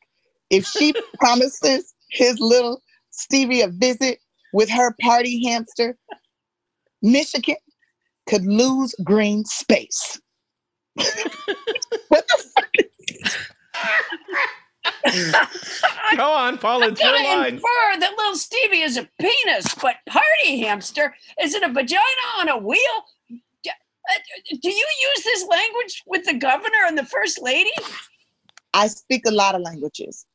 [0.49, 4.19] If she promises his little Stevie a visit
[4.53, 5.97] with her party hamster,
[7.01, 7.55] Michigan
[8.27, 10.19] could lose green space.
[10.95, 12.56] what the fuck?
[16.15, 16.87] Go on, Paula.
[16.87, 17.53] It's your gonna line.
[17.55, 22.01] infer that little Stevie is a penis, but party hamster is it a vagina
[22.39, 23.05] on a wheel?
[23.29, 24.13] Uh,
[24.61, 27.71] Do you use this language with the governor and the first lady?
[28.73, 30.25] I speak a lot of languages,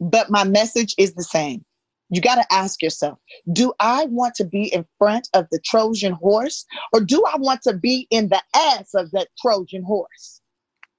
[0.00, 1.64] but my message is the same.
[2.10, 3.18] You got to ask yourself
[3.52, 7.62] do I want to be in front of the Trojan horse or do I want
[7.62, 10.40] to be in the ass of that Trojan horse?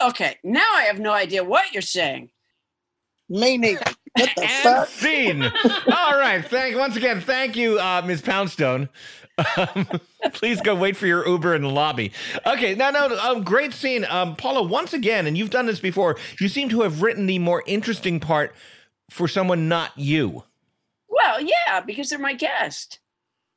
[0.02, 2.30] Okay, now I have no idea what you're saying.
[3.30, 3.82] Me neither.
[4.16, 4.88] What the And fuck?
[4.88, 5.44] scene.
[5.44, 6.44] All right.
[6.46, 7.20] Thank once again.
[7.22, 8.22] Thank you, uh, Ms.
[8.22, 8.88] Poundstone.
[9.58, 9.88] Um,
[10.34, 12.12] please go wait for your Uber in the lobby.
[12.46, 12.76] Okay.
[12.76, 13.18] No, no.
[13.20, 14.64] Um, great scene, um, Paula.
[14.64, 16.16] Once again, and you've done this before.
[16.40, 18.56] You seem to have written the more interesting part
[19.10, 20.44] for someone not you.
[21.10, 23.00] Well, yeah, because they're my guest.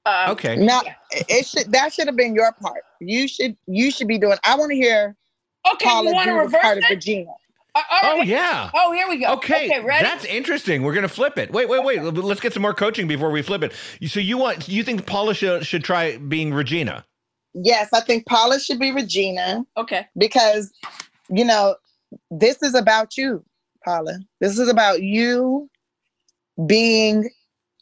[0.07, 0.57] Um, Okay.
[0.57, 0.81] No,
[1.13, 2.83] it should that should have been your part.
[3.01, 4.39] You should you should be doing.
[4.45, 5.15] I want to hear
[5.73, 6.91] Okay, Paula you want to reverse part of it?
[6.91, 7.31] Regina.
[7.91, 8.71] Uh, Oh yeah.
[8.75, 9.33] Oh, here we go.
[9.35, 10.05] Okay, Okay, ready?
[10.05, 10.83] that's interesting.
[10.83, 11.53] We're gonna flip it.
[11.53, 12.03] Wait, wait, wait.
[12.03, 13.73] Let's get some more coaching before we flip it.
[14.09, 14.69] So you want?
[14.69, 17.05] You think Paula should should try being Regina?
[17.55, 20.07] Yes, I think Paula should be Regina okay.
[20.17, 20.73] because
[21.29, 21.77] you know
[22.31, 23.45] this is about you,
[23.85, 24.19] Paula.
[24.41, 25.69] This is about you
[26.67, 27.31] being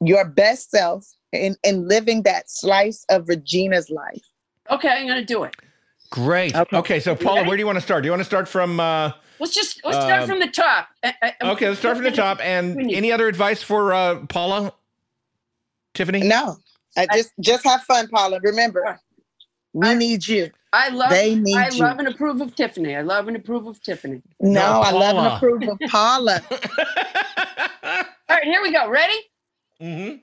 [0.00, 4.22] your best self and, and living that slice of Regina's life.
[4.70, 5.56] Okay, I'm gonna do it.
[6.10, 6.54] Great.
[6.54, 6.76] Okay.
[6.76, 7.00] Okay.
[7.00, 8.02] so Paula, where do you want to start?
[8.02, 8.80] Do you want to start from?
[8.80, 10.88] Uh, Let's just let's start Um, from the top.
[11.42, 12.38] Okay, let's start from the top.
[12.40, 14.72] And any other advice for uh, Paula,
[15.94, 16.20] Tiffany?
[16.20, 16.56] No,
[16.96, 18.38] I just just have fun, Paula.
[18.42, 18.98] Remember,
[19.72, 20.50] we I- need you.
[20.72, 21.78] I love They need I you.
[21.80, 22.96] love and approve of Tiffany.
[22.96, 24.20] I love and approve of Tiffany.
[24.40, 26.42] No, No, I love and approve of Paula.
[27.82, 28.88] All right, here we go.
[28.90, 29.14] Ready?
[29.80, 30.16] Mm-hmm.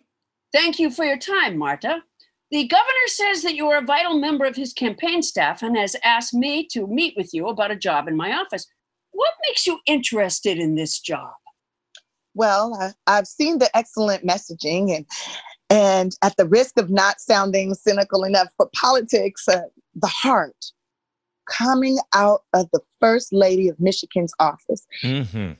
[0.51, 2.03] Thank you for your time, Marta.
[2.51, 5.95] The governor says that you are a vital member of his campaign staff and has
[6.03, 8.68] asked me to meet with you about a job in my office.
[9.14, 11.32] What makes you interested in this job?
[12.36, 15.05] Well, I, I've seen the excellent messaging, and
[15.70, 19.61] and at the risk of not sounding cynical enough for politics, uh,
[19.95, 20.55] the heart
[21.49, 24.86] coming out of the first lady of Michigan's office.
[25.01, 25.51] hmm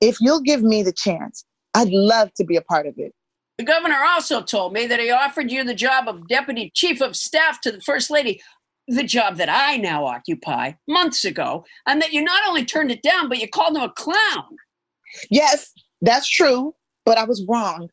[0.00, 3.12] If you'll give me the chance, I'd love to be a part of it.
[3.58, 7.14] The governor also told me that he offered you the job of deputy chief of
[7.14, 8.42] staff to the first lady,
[8.88, 13.02] the job that I now occupy months ago, and that you not only turned it
[13.02, 14.56] down, but you called him a clown.
[15.30, 15.72] Yes,
[16.02, 16.74] that's true,
[17.04, 17.88] but I was wrong.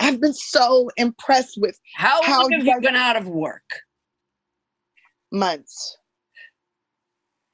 [0.00, 3.62] I've been so impressed with How How long have you been out of work?
[5.32, 5.96] months.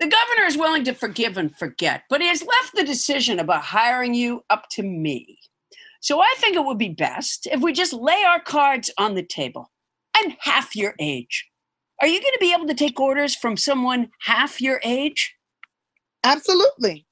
[0.00, 3.62] The governor is willing to forgive and forget, but he has left the decision about
[3.62, 5.38] hiring you up to me.
[6.00, 9.22] So I think it would be best if we just lay our cards on the
[9.22, 9.70] table.
[10.14, 11.47] I'm half your age.
[12.00, 15.34] Are you going to be able to take orders from someone half your age?
[16.24, 17.06] Absolutely.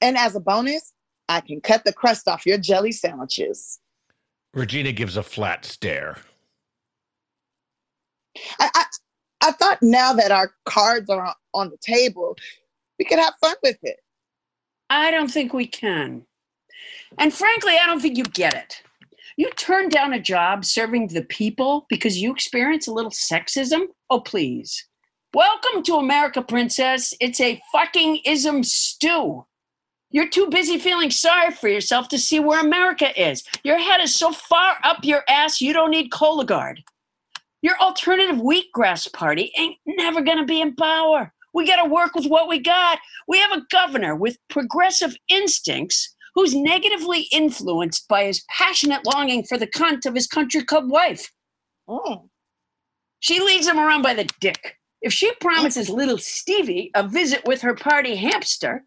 [0.00, 0.92] And as a bonus,
[1.28, 3.78] I can cut the crust off your jelly sandwiches.
[4.52, 6.18] Regina gives a flat stare.
[8.58, 8.84] I, I,
[9.42, 12.36] I thought now that our cards are on- on the table,
[12.98, 14.00] we could have fun with it.
[14.90, 16.26] I don't think we can.
[17.18, 18.82] And frankly, I don't think you get it.
[19.36, 23.86] You turned down a job serving the people because you experience a little sexism?
[24.10, 24.86] Oh, please.
[25.32, 27.14] Welcome to America, princess.
[27.18, 29.46] It's a fucking ism stew.
[30.10, 33.42] You're too busy feeling sorry for yourself to see where America is.
[33.64, 36.82] Your head is so far up your ass, you don't need Cologuard.
[37.62, 41.32] Your alternative wheatgrass party ain't never gonna be in power.
[41.54, 42.98] We gotta work with what we got.
[43.26, 49.58] We have a governor with progressive instincts who's negatively influenced by his passionate longing for
[49.58, 51.30] the cunt of his country club wife.
[51.88, 52.28] Mm.
[53.20, 54.76] She leads him around by the dick.
[55.02, 58.84] If she promises little Stevie a visit with her party hamster,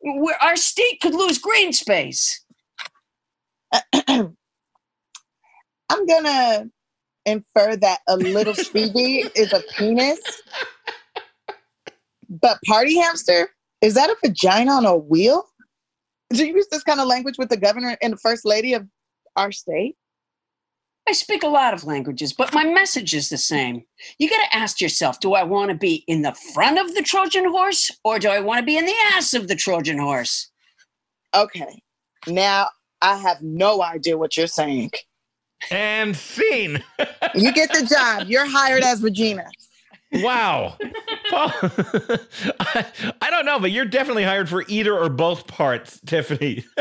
[0.00, 2.44] where our state could lose green space.
[4.08, 4.34] I'm
[6.06, 6.66] gonna
[7.24, 10.20] infer that a little Stevie is a penis,
[12.28, 13.50] but party hamster
[13.80, 15.44] is that a vagina on a wheel?
[16.32, 18.86] Do you use this kind of language with the governor and the first lady of
[19.36, 19.96] our state?
[21.08, 23.82] I speak a lot of languages, but my message is the same.
[24.18, 27.00] You got to ask yourself do I want to be in the front of the
[27.00, 30.50] Trojan horse or do I want to be in the ass of the Trojan horse?
[31.34, 31.82] Okay,
[32.26, 32.68] now
[33.00, 34.90] I have no idea what you're saying.
[35.70, 36.84] And scene.
[37.34, 38.28] You get the job.
[38.28, 39.48] You're hired as Regina.
[40.12, 40.76] Wow.
[41.30, 41.52] Paul,
[42.60, 42.86] I,
[43.20, 46.64] I don't know, but you're definitely hired for either or both parts, Tiffany.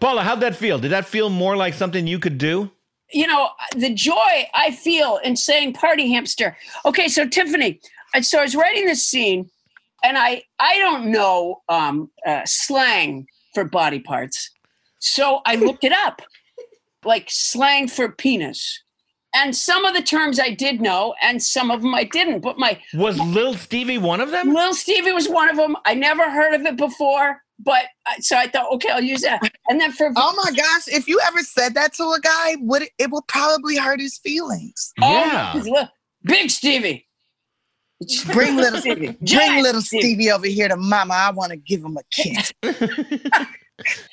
[0.00, 0.78] Paula, how'd that feel?
[0.78, 2.70] Did that feel more like something you could do?
[3.12, 6.56] You know, the joy I feel in saying party hamster.
[6.86, 7.80] Okay, so Tiffany,
[8.22, 9.50] so I was writing this scene
[10.02, 14.50] and I I don't know um, uh, slang for body parts.
[14.98, 16.22] So I looked it up,
[17.04, 18.82] like slang for penis.
[19.34, 22.40] And some of the terms I did know, and some of them I didn't.
[22.40, 24.52] But my Was Lil Stevie one of them?
[24.52, 25.76] Little Stevie was one of them.
[25.86, 27.86] I never heard of it before, but
[28.20, 29.40] so I thought, okay, I'll use that.
[29.68, 32.82] And then for oh my gosh, if you ever said that to a guy, would
[32.82, 34.92] it, it will probably hurt his feelings.
[35.00, 35.54] Yeah.
[35.56, 35.88] oh,
[36.24, 37.08] Big Stevie,
[38.32, 41.14] Bring little Stevie, bring little Stevie over here to mama.
[41.14, 42.52] I want to give him a kiss.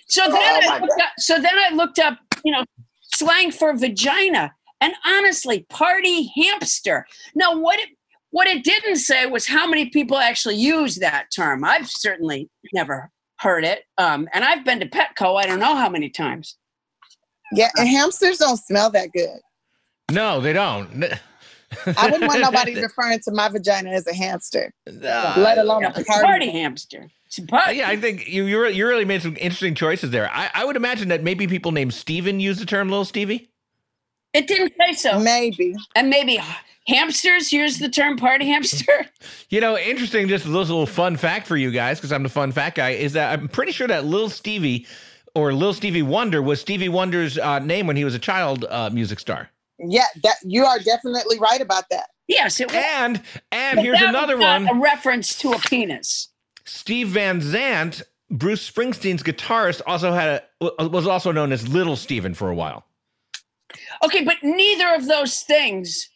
[0.08, 2.66] So then, Oh I up, so then I looked up, you know,
[3.14, 7.06] slang for vagina, and honestly, party hamster.
[7.36, 7.90] Now, what it
[8.32, 11.64] what it didn't say was how many people actually use that term.
[11.64, 13.10] I've certainly never
[13.40, 15.36] heard it, um, and I've been to Petco.
[15.42, 16.56] I don't know how many times.
[17.52, 19.40] Yeah, and hamsters don't smell that good.
[20.12, 21.06] No, they don't.
[21.98, 25.90] I wouldn't want nobody referring to my vagina as a hamster, Uh, let alone Yeah,
[25.96, 26.26] a party.
[26.26, 27.10] party hamster.
[27.26, 27.40] It's
[27.72, 30.30] yeah, I think you you really, made some interesting choices there.
[30.32, 33.52] I, I would imagine that maybe people named Steven use the term "little Stevie.
[34.34, 35.20] It didn't say so.
[35.20, 35.76] Maybe.
[35.96, 36.40] And maybe
[36.88, 39.06] hamsters use the term party hamster.
[39.52, 42.52] You know, interesting, just a little fun fact for you guys, because I'm the fun
[42.52, 44.86] fact guy, is that I'm pretty sure that Little Stevie
[45.34, 48.92] or Little Stevie Wonder was Stevie Wonder's uh, name when he was a child uh,
[48.92, 49.50] music star.
[49.80, 52.10] Yeah, that you are definitely right about that.
[52.28, 52.76] yes, it was.
[52.76, 53.22] And
[53.52, 54.78] and But here's that another was not one.
[54.78, 56.28] A reference to a penis.
[56.66, 62.36] Steve Van Zandt, Bruce Springsteen's guitarist, also had a was also known as Little Steven
[62.36, 62.86] for a while.
[64.04, 66.10] Okay, but neither of those things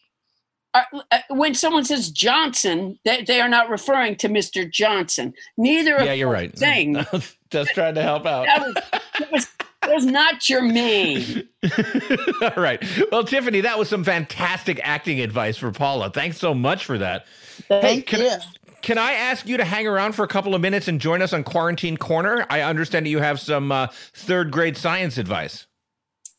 [0.74, 0.86] are.
[1.12, 4.70] Uh, when someone says Johnson, they, they are not referring to Mr.
[4.70, 5.32] Johnson.
[5.56, 6.52] Neither of Yeah, you're right.
[6.56, 6.96] thing.
[7.50, 8.46] Just trying to help out.
[8.46, 8.74] that was,
[9.20, 9.46] that was,
[9.82, 11.48] that was not germane.
[12.42, 12.82] All right.
[13.12, 16.10] Well, Tiffany, that was some fantastic acting advice for Paula.
[16.10, 17.26] Thanks so much for that.
[17.68, 18.28] Thank can you.
[18.30, 18.38] I-
[18.82, 21.32] Can I ask you to hang around for a couple of minutes and join us
[21.32, 22.44] on Quarantine Corner?
[22.50, 25.66] I understand that you have some uh, third grade science advice.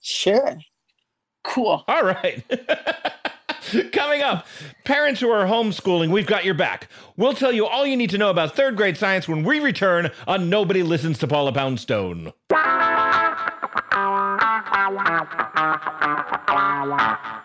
[0.01, 0.57] Sure.
[1.45, 1.83] Cool.
[1.87, 2.43] All right.
[3.91, 4.45] Coming up,
[4.83, 6.87] parents who are homeschooling, we've got your back.
[7.17, 10.11] We'll tell you all you need to know about third grade science when we return
[10.27, 12.31] on Nobody Listens to Paula Poundstone.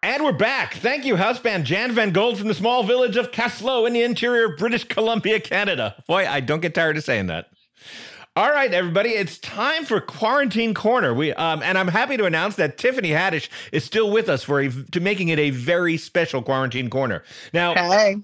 [0.00, 0.74] And we're back.
[0.74, 4.02] Thank you, house band Jan Van Gold from the small village of Kaslo in the
[4.02, 6.02] interior of British Columbia, Canada.
[6.06, 7.46] Boy, I don't get tired of saying that.
[8.36, 11.12] All right, everybody, it's time for Quarantine Corner.
[11.12, 14.60] We um, and I'm happy to announce that Tiffany Haddish is still with us for
[14.60, 17.24] a, to making it a very special Quarantine Corner.
[17.52, 18.16] Now, Hey.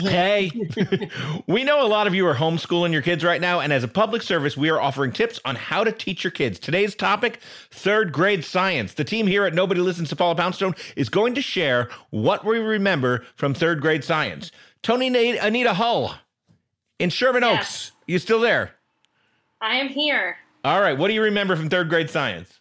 [0.00, 0.50] Hey,
[1.46, 3.88] we know a lot of you are homeschooling your kids right now, and as a
[3.88, 6.58] public service, we are offering tips on how to teach your kids.
[6.58, 7.40] Today's topic
[7.70, 8.94] third grade science.
[8.94, 12.58] The team here at Nobody Listens to Paula Poundstone is going to share what we
[12.58, 14.52] remember from third grade science.
[14.82, 16.14] Toni Na- Anita Hull
[16.98, 17.58] in Sherman Yes.
[17.60, 18.72] Oaks, you still there?
[19.60, 20.36] I am here.
[20.64, 22.60] All right, what do you remember from third grade science?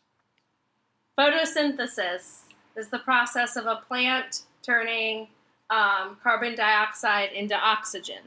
[1.19, 2.41] Photosynthesis
[2.75, 5.27] is the process of a plant turning
[5.69, 8.19] um, carbon dioxide into oxygen.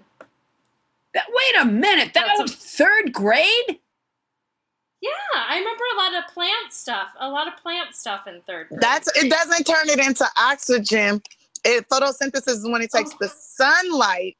[1.14, 2.12] That, wait a minute.
[2.14, 3.78] That That's a- was third grade?
[5.00, 7.08] Yeah, I remember a lot of plant stuff.
[7.18, 8.80] A lot of plant stuff in third grade.
[8.82, 11.22] That's it doesn't turn it into oxygen.
[11.64, 14.36] It photosynthesis is when it takes the sunlight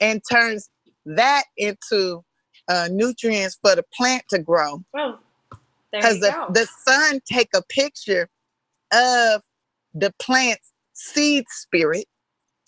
[0.00, 0.68] and turns
[1.06, 2.24] that into
[2.68, 4.82] uh, nutrients for the plant to grow.
[4.96, 5.18] oh,
[5.92, 6.46] there Because you the, go.
[6.52, 8.28] the sun take a picture
[8.92, 9.42] of
[9.94, 12.06] the plant's seed spirit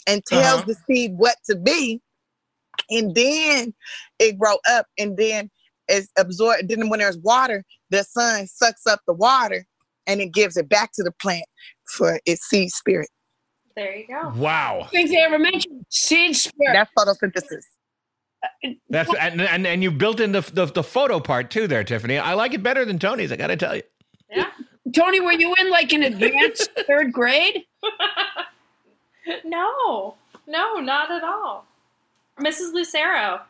[0.07, 0.65] and tells Uh-huh.
[0.69, 2.01] the seed what to be,
[2.91, 3.75] and then
[4.19, 5.51] it grow up, and then
[5.89, 6.69] it's absorbed.
[6.69, 9.65] Then when there's water, the sun sucks up the water,
[10.07, 11.45] and it gives it back to the plant
[11.97, 13.09] for its seed spirit.
[13.77, 14.33] there you go.
[14.37, 14.83] Wow.
[14.85, 16.73] I think they ever mentioned seed spirit.
[16.73, 17.63] That's photosynthesis.
[18.91, 22.19] That's and and, and you built in the, the the photo part too there, Tiffany.
[22.19, 23.31] I like it better than Toni's.
[23.31, 23.83] I got to tell you.
[24.31, 24.49] Yeah.
[24.95, 27.65] Toni, were you in like an advanced third grade?
[29.45, 30.15] no,
[30.47, 31.67] no, not at all.
[32.41, 32.73] Mrs.
[32.73, 33.41] Lucero's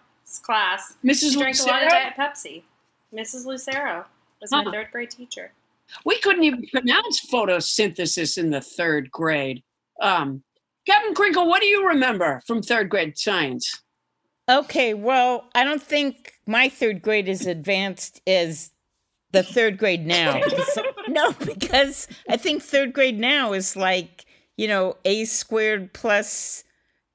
[0.42, 0.94] class.
[1.04, 1.32] Mrs.
[1.32, 1.90] She drank a lot of Lucero?
[1.90, 2.62] Diet Pepsi.
[3.14, 3.46] Mrs.
[3.46, 4.04] Lucero
[4.40, 5.52] was my third grade teacher.
[6.04, 9.62] We couldn't even pronounce photosynthesis in the third grade.
[10.00, 10.42] Um,
[10.86, 13.82] Captain Crinkle, what do you remember from third grade science?
[14.50, 18.70] Okay, well, I don't think my third grade is advanced as
[19.32, 20.40] the third grade now.
[20.74, 20.82] So-
[21.14, 24.24] no, because I think third grade now is like,
[24.56, 26.64] you know, A squared plus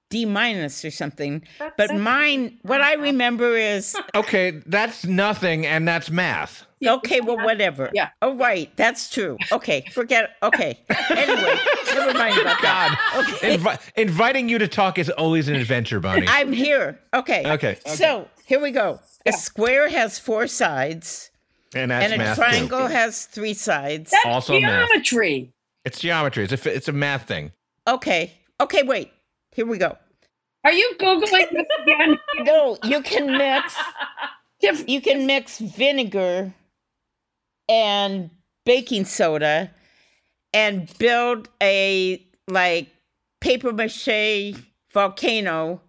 [0.10, 1.44] D minus or something.
[1.60, 2.00] That's But it.
[2.00, 6.66] mine, what I remember is, Okay, that's nothing, and that's math.
[6.86, 7.90] okay, well, whatever.
[7.94, 8.10] Yeah.
[8.22, 9.36] Oh, right, that's true.
[9.52, 10.80] Okay, forget, okay.
[11.10, 11.56] Anyway,
[11.94, 13.26] never mind about God, that.
[13.36, 13.58] Okay.
[13.58, 16.28] Invi- inviting you to talk is always an adventure, Bonnie.
[16.30, 17.00] I'm here.
[17.14, 17.44] Okay.
[17.54, 17.78] Okay.
[17.88, 19.00] So here we go.
[19.26, 21.32] A square has four sides,
[21.76, 22.36] and that's and a math.
[22.38, 22.42] too.
[22.42, 24.12] triangle has three sides.
[24.12, 24.88] That's Also math.
[24.90, 25.54] geometry.
[25.86, 26.44] It's geometry.
[26.44, 27.52] It's a f- it's a math thing.
[27.88, 28.34] Okay.
[28.60, 29.12] Okay, wait.
[29.54, 29.98] Here we go.
[30.64, 32.18] Are you Googling this again?
[32.46, 33.76] No, you can mix
[34.88, 36.54] you can mix vinegar
[37.70, 38.30] and
[38.66, 39.72] baking soda
[40.54, 42.90] and build a like
[43.42, 44.56] paper mache
[44.92, 45.82] volcano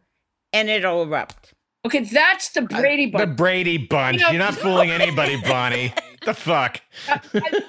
[0.53, 1.55] and it'll erupt.
[1.89, 3.28] Okay, that's the Brady Bunch.
[3.28, 4.18] The Brady Bunch.
[4.18, 5.93] You know- You're not fooling anybody, Bonnie.
[6.24, 6.80] the fuck?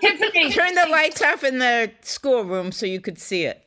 [0.01, 3.63] Tiffany, Turn the lights off in the schoolroom so you could see it.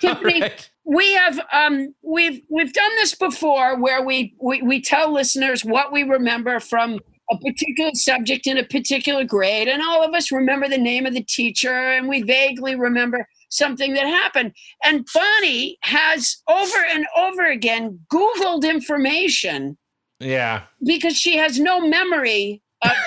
[0.00, 0.70] Tiffany, Right.
[0.84, 5.92] we have um we've we've done this before where we, we we tell listeners what
[5.92, 6.98] we remember from
[7.30, 11.14] a particular subject in a particular grade and all of us remember the name of
[11.14, 14.52] the teacher and we vaguely remember something that happened
[14.84, 19.76] and bonnie has over and over again googled information
[20.20, 20.62] Yeah.
[20.84, 22.90] because she has no memory of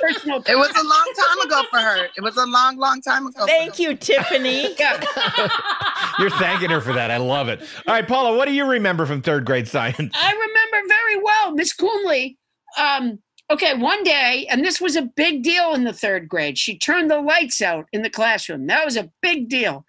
[0.00, 2.08] personal It was a long time ago for her.
[2.16, 3.46] It was a long, long time ago.
[3.46, 4.74] Thank you, Tiffany.
[6.18, 7.10] You're thanking her for that.
[7.10, 7.60] I love it.
[7.86, 10.12] All right, Paula, what do you remember from third grade science?
[10.14, 12.36] I remember very well Miss Coonley.
[12.78, 13.18] Um,
[13.50, 16.58] okay, one day, and this was a big deal in the third grade.
[16.58, 18.66] She turned the lights out in the classroom.
[18.66, 19.84] That was a big deal.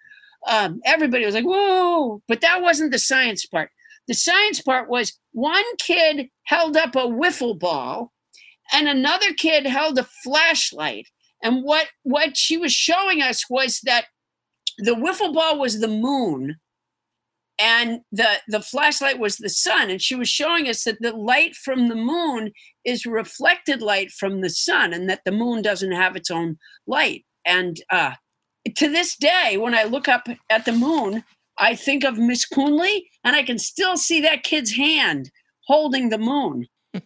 [0.46, 3.70] Um, everybody was like, "Whoa!" But that wasn't the science part.
[4.08, 8.12] The science part was one kid held up a wiffle ball,
[8.72, 11.08] and another kid held a flashlight.
[11.42, 14.06] And what what she was showing us was that
[14.78, 16.56] the wiffle ball was the moon,
[17.58, 21.54] and the the flashlight was the sun and she was showing us that the light
[21.54, 22.52] from the moon
[22.84, 27.24] is reflected light from the sun and that the moon doesn't have its own light
[27.46, 28.12] and uh
[28.74, 31.24] to this day when i look up at the moon
[31.58, 35.30] i think of miss coonley and i can still see that kid's hand
[35.66, 36.66] holding the moon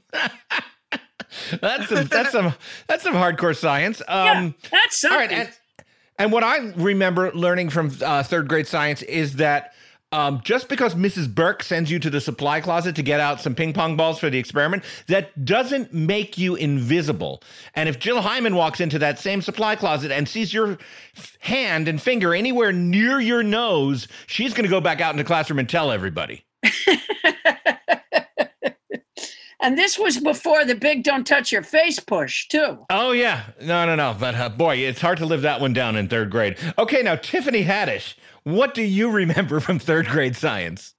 [1.60, 2.54] That's some that's some
[2.88, 4.02] that's some hardcore science.
[4.08, 5.86] Um yeah, that's all something right, and,
[6.18, 9.72] and what I remember learning from uh, third grade science is that
[10.12, 11.32] um, just because Mrs.
[11.32, 14.28] Burke sends you to the supply closet to get out some ping pong balls for
[14.28, 17.42] the experiment, that doesn't make you invisible.
[17.74, 20.78] And if Jill Hyman walks into that same supply closet and sees your
[21.16, 25.16] f- hand and finger anywhere near your nose, she's going to go back out in
[25.18, 26.44] the classroom and tell everybody.
[29.60, 33.86] and this was before the big don't touch your face push too Oh yeah, no,
[33.86, 34.16] no, no.
[34.18, 36.56] But uh, boy, it's hard to live that one down in third grade.
[36.78, 38.14] Okay, now Tiffany Haddish,
[38.44, 40.94] what do you remember from third grade science?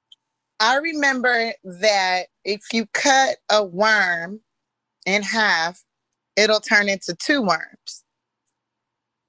[0.59, 4.41] I remember that if you cut a worm
[5.05, 5.81] in half,
[6.35, 8.03] it'll turn into two worms.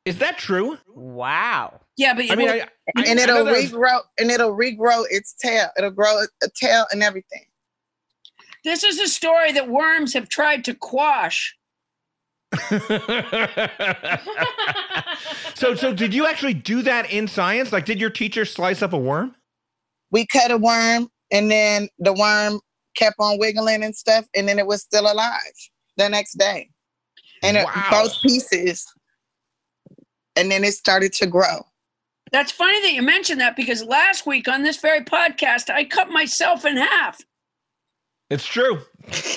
[0.05, 0.79] Is that true?
[0.89, 1.81] Wow.
[1.97, 5.35] Yeah, but I mean, I, I, and I it'll know regrow and it'll regrow its
[5.35, 5.69] tail.
[5.79, 7.47] It'll grow a tail and everything.
[8.65, 11.57] this is a story that worms have tried to quash.
[15.55, 17.73] So, so did you actually do that in science?
[17.73, 19.35] Like, did your teacher slice up a worm?
[20.11, 22.61] We cut a worm and then the worm
[22.97, 25.33] kept on wiggling and stuff, and then it was still alive
[25.97, 26.69] the next day.
[27.43, 28.87] And it, both pieces.
[30.37, 31.67] And then it started to grow.
[32.31, 36.11] That's funny that you mentioned that because last week on this very podcast, I cut
[36.11, 37.21] myself in half.
[38.33, 38.81] It's true.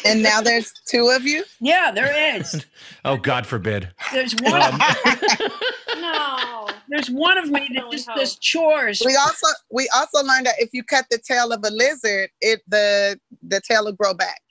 [0.05, 1.43] And now there's two of you.
[1.59, 2.65] Yeah, there is.
[3.03, 3.87] Oh, God forbid.
[4.13, 4.59] There's one.
[4.61, 4.81] Um,
[6.01, 6.67] No.
[6.89, 9.01] there's one of me that just does chores.
[9.05, 12.61] We also we also learned that if you cut the tail of a lizard, it
[12.67, 14.41] the the tail will grow back.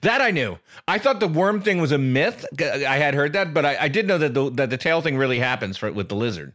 [0.00, 0.58] That I knew.
[0.88, 2.46] I thought the worm thing was a myth.
[2.60, 5.18] I had heard that, but I, I did know that the that the tail thing
[5.18, 6.54] really happens for, with the lizard.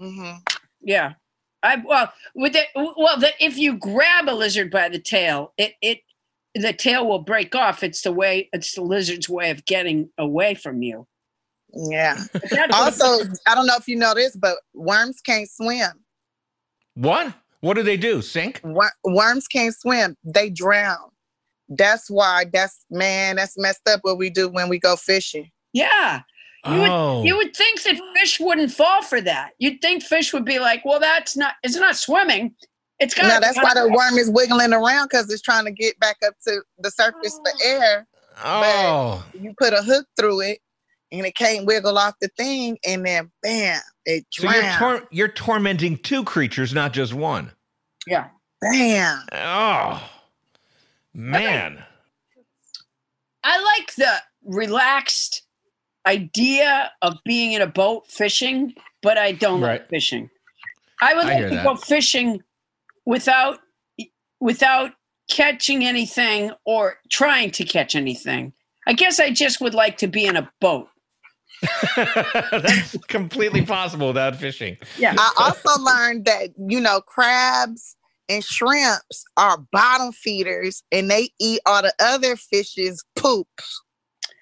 [0.00, 0.38] Mm-hmm.
[0.82, 1.14] Yeah.
[1.62, 5.74] I well with it well that if you grab a lizard by the tail, it
[5.82, 6.00] it
[6.54, 7.82] the tail will break off.
[7.82, 11.06] It's the way it's the lizard's way of getting away from you.
[11.72, 12.18] Yeah.
[12.72, 15.90] Also, I don't know if you know this, but worms can't swim.
[16.94, 17.32] What?
[17.60, 18.22] What do they do?
[18.22, 18.60] Sink?
[18.64, 21.10] Wor- worms can't swim; they drown.
[21.68, 22.46] That's why.
[22.52, 23.36] That's man.
[23.36, 24.00] That's messed up.
[24.02, 25.50] What we do when we go fishing.
[25.72, 26.22] yeah.
[26.66, 29.52] You would, oh, you would think that fish wouldn't fall for that.
[29.58, 32.54] You'd think fish would be like, well, that's not, it's not swimming.
[33.00, 35.98] It's got Now that's why the worm is wiggling around because it's trying to get
[36.00, 37.64] back up to the surface for oh.
[37.64, 38.06] air.
[38.44, 40.58] oh, You put a hook through it,
[41.10, 45.28] and it can't wiggle off the thing, and then bam, it so you're tor- you're
[45.28, 47.50] tormenting two creatures, not just one.
[48.06, 48.28] Yeah.
[48.60, 49.22] bam.
[49.32, 50.02] Oh,
[51.14, 51.82] man.
[53.42, 55.42] I like the relaxed
[56.06, 59.80] idea of being in a boat fishing, but I don't Right.
[59.80, 60.28] like fishing.
[61.00, 61.64] I would like hear to that.
[61.64, 62.42] go fishing
[63.06, 63.60] without
[64.40, 64.92] without
[65.30, 68.52] catching anything or trying to catch anything.
[68.86, 70.88] I guess I just would like to be in a boat.
[71.96, 74.78] That's completely possible without fishing.
[74.98, 75.14] Yeah.
[75.16, 77.96] I also learned that you know crabs
[78.28, 83.48] and shrimps are bottom feeders, and they eat all the other fish's poop.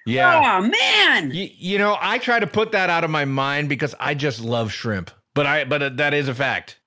[0.07, 0.61] Yeah.
[0.61, 1.33] Oh man.
[1.33, 4.41] You, you know, I try to put that out of my mind because I just
[4.41, 5.11] love shrimp.
[5.35, 6.78] But I but uh, that is a fact.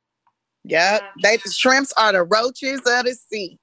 [0.66, 3.57] Yep, they the shrimps are the roaches of the sea.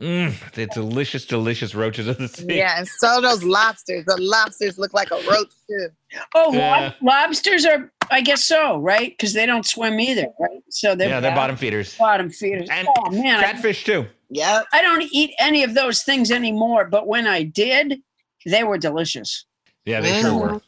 [0.00, 2.56] Mm, the delicious, delicious roaches of the sea.
[2.58, 4.04] Yeah, and so those lobsters.
[4.06, 5.88] The lobsters look like a roach too.
[6.34, 6.92] Oh, lob- Yeah.
[7.00, 9.12] lobsters are I guess so, right?
[9.16, 10.60] Because they don't swim either, right?
[10.68, 11.96] So they're, Yeah, they're bottom feeders.
[11.96, 12.68] bottom feeders.
[12.70, 14.06] And oh man, I, Catfish too.
[14.28, 18.00] Yeah, I don't eat any of those things anymore, but when I did,
[18.44, 19.46] they were delicious.
[19.84, 20.60] Yeah, they sure were.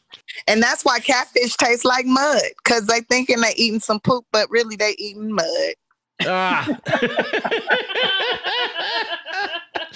[0.47, 4.49] And that's why catfish taste like mud, because they thinking they eating some poop, but
[4.51, 5.73] really they eating mud.
[6.25, 6.67] Ah.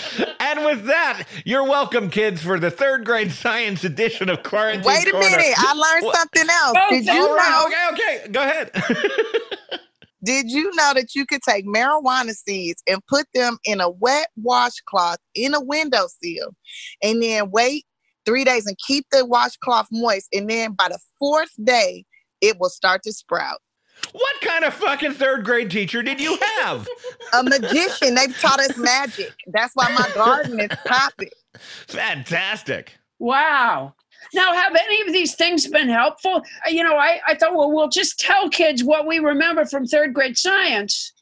[0.40, 5.08] and with that, you're welcome, kids, for the third grade science edition of Quarantine Wait
[5.08, 5.30] a Corner.
[5.30, 6.16] minute, I learned What?
[6.16, 6.78] something else.
[6.78, 7.68] Oh, Did you All know?
[7.68, 8.72] okay, okay, go ahead.
[10.24, 14.28] Did you know that you could take marijuana seeds and put them in a wet
[14.36, 16.54] washcloth in a windowsill
[17.02, 17.86] and then wait
[18.26, 20.28] three days and keep the washcloth moist?
[20.34, 22.06] And then by the fourth day,
[22.42, 23.60] it will start to sprout.
[24.14, 26.88] what kind of fucking third grade teacher did you have?
[27.34, 29.34] A magician, they've taught us magic.
[29.48, 31.30] That's why my garden is popping.
[31.88, 32.98] Fantastic.
[33.20, 33.94] Wow.
[34.34, 36.42] Now, have any of these things been helpful?
[36.66, 39.86] Uh, You know, I, I thought, well, we'll just tell kids what we remember from
[39.86, 41.14] third grade science.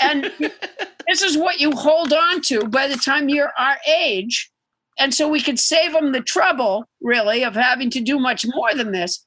[0.00, 0.32] And
[1.06, 4.50] this is what you hold on to by the time you're our age.
[4.98, 8.74] And so we could save them the trouble, really, of having to do much more
[8.74, 9.24] than this.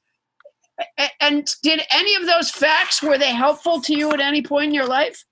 [1.20, 4.74] And did any of those facts, were they helpful to you at any point in
[4.74, 5.24] your life?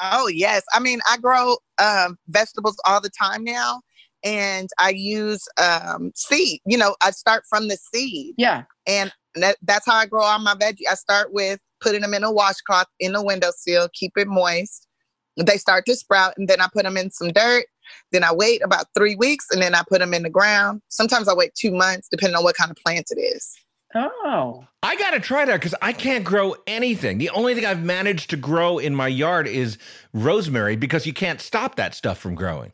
[0.00, 3.80] Oh yes, I mean I grow um, vegetables all the time now,
[4.24, 6.60] and I use um, seed.
[6.66, 8.64] You know, I start from the seed, Yeah.
[8.88, 10.90] and that, that's how I grow all my veggies.
[10.90, 14.88] I start with putting them in a washcloth in the windowsill, keep it moist.
[15.36, 17.66] They start to sprout, and then I put them in some dirt.
[18.12, 20.82] Then I wait about three weeks, and then I put them in the ground.
[20.88, 23.54] Sometimes I wait two months, depending on what kind of plant it is.
[23.94, 24.66] Oh.
[24.82, 27.18] I gotta try that because I can't grow anything.
[27.18, 29.78] The only thing I've managed to grow in my yard is
[30.12, 32.72] rosemary because you can't stop that stuff from growing.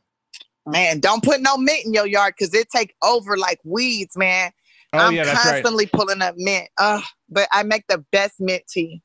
[0.67, 4.51] Man, don't put no mint in your yard because it take over like weeds, man.
[4.93, 5.53] Oh I'm yeah, that's right.
[5.53, 6.69] constantly pulling up mint.
[6.79, 9.03] Uh, but I make the best mint tea.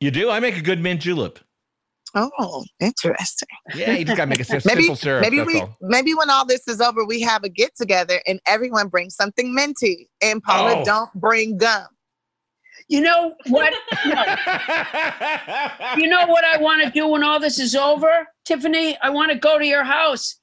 [0.00, 0.30] You do?
[0.30, 1.38] I make a good mint julep.
[2.14, 3.48] Oh, interesting.
[3.74, 5.22] Yeah, you just gotta make a sim- Maybe simple syrup.
[5.22, 5.76] maybe we all.
[5.80, 9.54] maybe when all this is over, we have a get together and everyone brings something
[9.54, 10.84] minty, and Paula Oh.
[10.84, 11.86] don't bring gum.
[12.88, 13.72] You know what?
[15.96, 18.96] You know what I want to do when all this is over, Tiffany?
[19.02, 20.36] I want to go to your house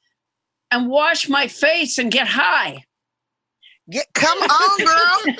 [0.71, 2.83] and wash my face and get high.
[3.89, 5.35] Get come on, girl.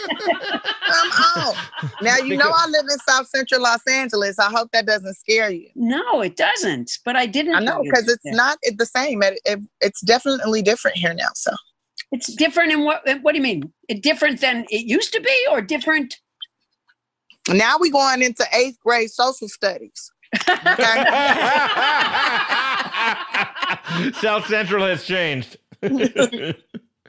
[0.86, 1.56] come on.
[2.02, 4.40] Now you know I live in South Central Los Angeles.
[4.40, 5.70] I hope that doesn't scare you.
[5.76, 7.00] No, it doesn't.
[7.04, 7.56] But I didn't.
[7.56, 8.36] I know because it's that.
[8.36, 9.22] not the same.
[9.22, 11.28] It, it, it's definitely different here now.
[11.36, 11.52] So
[12.14, 13.02] It's different in what?
[13.22, 13.74] What do you mean?
[13.90, 16.16] It different than it used to be, or different?
[17.50, 20.12] now we going into eighth grade social studies.
[20.50, 20.50] Okay.
[24.22, 25.58] South Central has changed.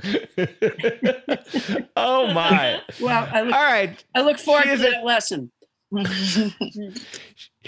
[1.96, 2.80] oh my!
[3.00, 5.50] Well, I look, All right, I look forward to a- that lesson.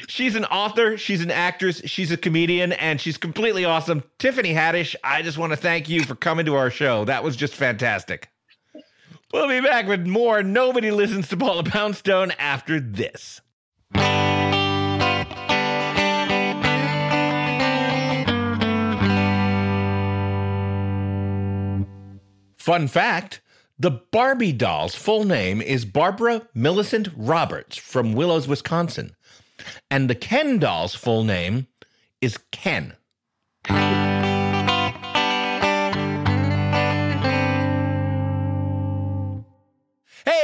[0.09, 4.05] she's an author, she's an actress, she's a comedian, and she's completely awesome.
[4.19, 7.05] Tiffany Haddish, I just want to thank you for coming to our show.
[7.07, 8.29] That was just fantastic.
[9.33, 10.43] We'll be back with more.
[10.43, 13.41] Nobody listens to Paula Poundstone after this.
[22.61, 23.41] Fun fact
[23.79, 29.17] the Barbie doll's full name is Barbara Millicent Roberts from Willows, Wisconsin.
[29.91, 31.69] And the Ken doll's full name
[32.21, 32.99] is Ken.
[33.65, 33.73] Hey,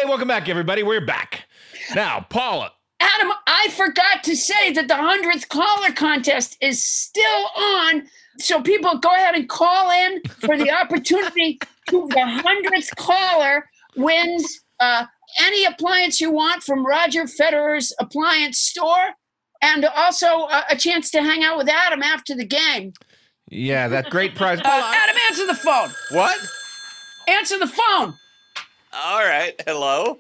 [0.07, 0.83] welcome back, everybody.
[0.83, 1.45] We're back.
[1.95, 8.09] Now, Paula, Adam, I forgot to say that the 100th caller contest is still on.
[8.39, 11.59] So people go ahead and call in for the opportunity
[11.91, 15.07] to the 100th caller wins uh,
[15.41, 19.15] any appliance you want from Roger Federer's appliance store
[19.63, 22.93] and also uh, a chance to hang out with Adam after the game.
[23.49, 24.61] yeah, that great prize.
[24.65, 25.91] Uh, Adam, answer the phone.
[26.11, 26.37] What?
[27.29, 28.15] Answer the phone.
[28.93, 29.55] All right.
[29.67, 30.19] Hello.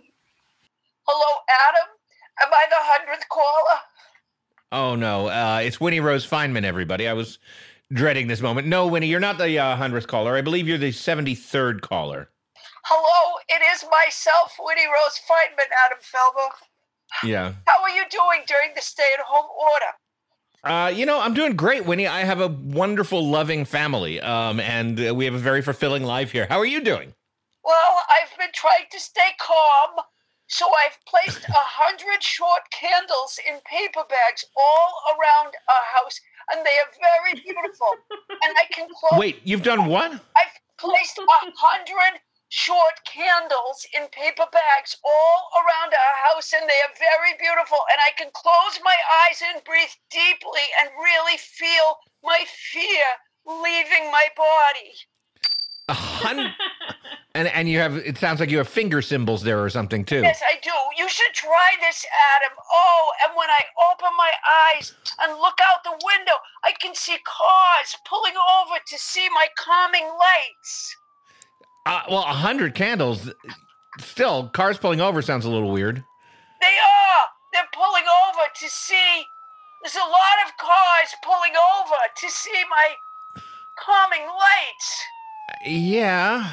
[1.07, 1.89] Hello, Adam.
[2.43, 3.81] Am I the 100th caller?
[4.73, 7.07] oh no, uh, it's Winnie Rose Feynman, everybody.
[7.07, 7.39] I was
[7.93, 8.67] dreading this moment.
[8.67, 10.37] No, Winnie, you're not the uh, 100th caller.
[10.37, 12.31] I believe you're the 73rd caller.
[12.85, 16.49] Hello, it is myself, Winnie Rose Feynman, Adam Felber.
[17.29, 17.53] Yeah.
[17.67, 19.93] How are you doing during the stay at home order?
[20.65, 22.07] Uh, you know, I'm doing great, Winnie.
[22.07, 26.33] I have a wonderful, loving family, um, and uh, we have a very fulfilling life
[26.33, 26.47] here.
[26.49, 27.15] How are you doing?
[27.65, 30.05] Well, I've been trying to stay calm,
[30.49, 36.21] so I've placed a hundred short candles in paper bags all around our house,
[36.53, 37.93] and they are very beautiful.
[38.43, 39.19] and I can close.
[39.19, 40.13] Wait, you've done what?
[40.13, 41.25] I've placed a
[41.57, 47.79] hundred short candles in paper bags all around our house, and they are very beautiful.
[47.91, 53.07] And I can close my eyes and breathe deeply and really feel my fear
[53.47, 54.95] leaving my body.
[55.89, 56.53] A hundred.
[57.35, 57.97] and and you have.
[57.97, 60.21] It sounds like you have finger cymbals there or something too.
[60.23, 60.71] Yes, I do.
[60.99, 62.05] You should try this,
[62.37, 62.57] Adam.
[62.73, 63.61] Oh, and when I
[63.93, 64.33] open my
[64.75, 66.33] eyes and look out the window,
[66.65, 70.97] I can see cars pulling over to see my calming lights.
[71.87, 73.31] Uh, well, a hundred candles.
[74.01, 76.03] Still, cars pulling over sounds a little weird.
[76.61, 77.25] They are.
[77.53, 79.25] They're pulling over to see.
[79.83, 82.95] There's a lot of cars pulling over to see my
[83.79, 85.05] calming lights.
[85.65, 86.53] Yeah.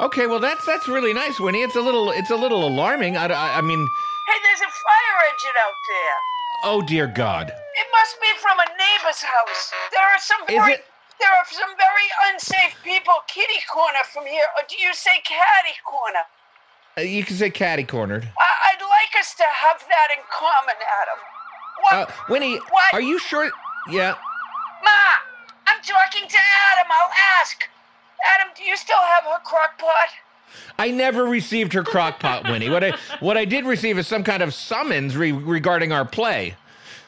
[0.00, 1.62] Okay, well that's that's really nice, Winnie.
[1.62, 3.16] It's a little it's a little alarming.
[3.16, 3.80] I, I, I mean,
[4.26, 6.16] Hey, there's a fire engine out there.
[6.64, 7.48] oh dear God.
[7.48, 9.72] It must be from a neighbor's house.
[9.92, 10.84] There are some Is very it-
[11.18, 15.72] there are some very unsafe people kitty corner from here, or do you say catty
[15.88, 16.20] corner?
[16.98, 18.28] Uh, You can say catty cornered.
[18.38, 21.18] I- I'd like us to have that in common, Adam.
[21.80, 21.92] What?
[22.10, 22.92] Uh, Winnie, What?
[22.92, 23.50] are you sure?
[23.88, 24.12] Yeah.
[24.84, 25.00] Ma,
[25.68, 26.38] I'm talking to
[26.68, 26.86] Adam.
[26.92, 27.66] I'll ask.
[28.34, 30.08] Adam, do you still have her crock pot?
[30.78, 32.70] I never received her crock pot, Winnie.
[32.70, 36.54] What I what I did receive is some kind of summons re- regarding our play.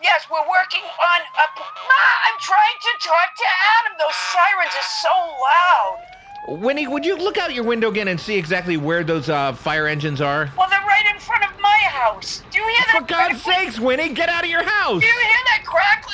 [0.02, 1.46] Yes, we're working on a.
[1.58, 3.44] Ma, I'm trying to talk to
[3.78, 3.98] Adam.
[3.98, 6.60] Those sirens are so loud.
[6.62, 9.86] Winnie, would you look out your window again and see exactly where those uh, fire
[9.86, 10.50] engines are?
[10.56, 12.42] Well, they're right in front of my house.
[12.50, 13.00] Do you hear that?
[13.00, 13.06] For?
[13.06, 15.00] God's crack- sakes, Winnie, get out of your house!
[15.00, 16.04] Do you hear that crack?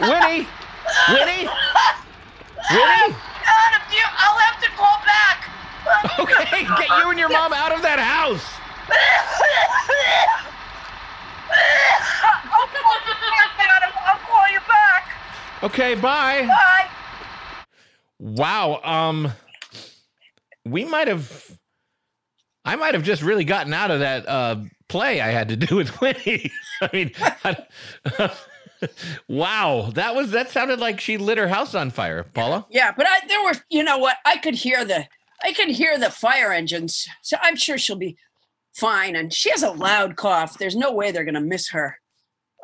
[0.00, 0.08] Adam!
[0.10, 0.48] Winnie!
[1.44, 1.48] Winnie!
[2.70, 3.14] Winnie!
[3.46, 5.44] Adam, do you, I'll have to call back.
[6.18, 8.44] Okay, get you and your mom out of that house!
[12.52, 13.18] I'll call you
[13.56, 15.62] back, I'll call you back.
[15.62, 16.46] Okay, bye.
[16.46, 16.86] Bye.
[18.20, 19.32] Wow, um
[20.64, 21.50] we might have
[22.64, 24.56] I might have just really gotten out of that uh
[24.88, 26.50] play I had to do with Winnie.
[26.82, 27.12] I mean,
[27.44, 27.56] I-
[29.28, 32.66] wow, that was that sounded like she lit her house on fire, Paula.
[32.70, 35.04] Yeah, but I there were you know what I could hear the
[35.44, 38.16] I could hear the fire engines, so I'm sure she'll be
[38.74, 39.16] fine.
[39.16, 40.58] And she has a loud cough.
[40.58, 41.98] There's no way they're gonna miss her.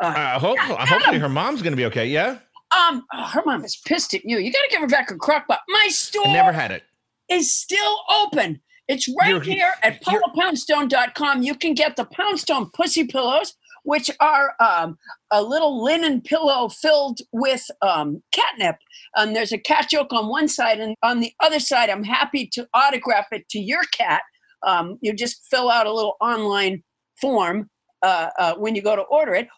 [0.01, 2.07] Uh, hope, hopefully her mom's gonna be okay.
[2.07, 2.39] Yeah,
[2.77, 4.39] Um, oh, her mom is pissed at you.
[4.39, 5.61] You got to give her back her crock pot.
[5.69, 6.83] My store I never had it.
[7.29, 8.61] is still open.
[8.89, 11.43] It's right You're- here at paulapoundstone.com.
[11.43, 13.55] You can get the Poundstone pussy pillows,
[13.85, 14.99] which are um,
[15.31, 18.77] a little linen pillow filled with um, catnip.
[19.15, 22.49] And there's a cat joke on one side, and on the other side, I'm happy
[22.53, 24.23] to autograph it to your cat.
[24.67, 26.83] Um, you just fill out a little online
[27.21, 27.69] form
[28.03, 29.49] uh, uh, when you go to order it.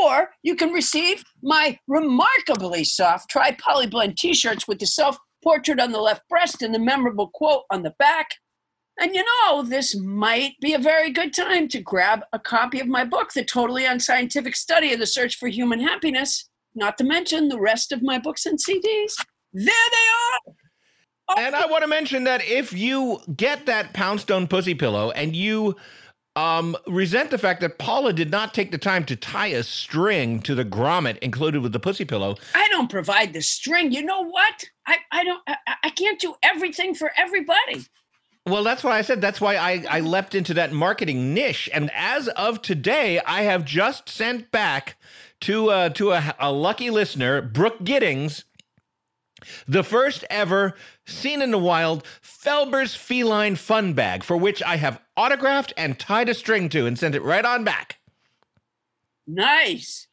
[0.00, 5.78] Or you can receive my remarkably soft tri polyblend t shirts with the self portrait
[5.78, 8.26] on the left breast and the memorable quote on the back.
[8.98, 12.88] And you know, this might be a very good time to grab a copy of
[12.88, 17.48] my book, The Totally Unscientific Study of the Search for Human Happiness, not to mention
[17.48, 19.12] the rest of my books and CDs.
[19.52, 20.50] There they
[21.34, 21.38] are.
[21.38, 25.76] And I want to mention that if you get that Poundstone pussy pillow and you
[26.36, 30.40] um, resent the fact that Paula did not take the time to tie a string
[30.42, 33.90] to the grommet included with the pussy pillow, I don't provide the string.
[33.90, 34.64] You know what?
[34.86, 37.86] I, I don't I, I can't do everything for everybody.
[38.46, 41.68] Well, that's why I said that's why I, I leapt into that marketing niche.
[41.74, 44.96] And as of today, I have just sent back
[45.42, 48.44] to uh, to a, a lucky listener, Brooke Giddings,
[49.66, 50.74] the first ever
[51.06, 56.28] seen in the wild Felber's feline fun bag, for which I have autographed and tied
[56.28, 57.98] a string to and sent it right on back.
[59.26, 60.06] Nice.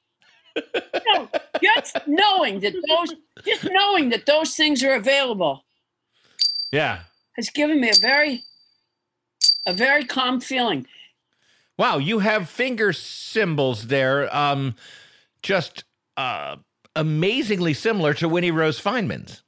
[1.08, 1.30] No,
[1.64, 3.16] just knowing that those
[3.46, 5.66] just knowing that those things are available
[6.72, 7.02] Yeah.
[7.36, 8.44] Has given me a very
[9.66, 10.86] a very calm feeling.
[11.78, 14.34] Wow, you have finger cymbals there.
[14.36, 14.76] Um,
[15.42, 15.84] just
[16.18, 16.58] uh,
[16.96, 19.42] amazingly similar to Winnie Rose Feynman's.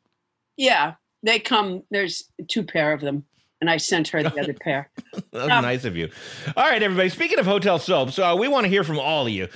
[0.57, 1.83] Yeah, they come.
[1.91, 3.25] There's two pair of them,
[3.65, 4.89] and I sent her the other pair.
[5.31, 6.09] That's Um, nice of you.
[6.55, 7.09] All right, everybody.
[7.09, 9.47] Speaking of hotel soaps, uh, we want to hear from all of you.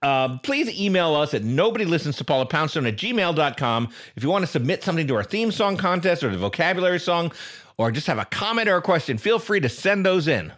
[0.00, 3.88] Uh, please email us at nobody listens to Paula Poundstone at gmail.com.
[4.14, 7.32] If you want to submit something to our theme song contest or the vocabulary song,
[7.76, 10.52] or just have a comment or a question, feel free to send those in.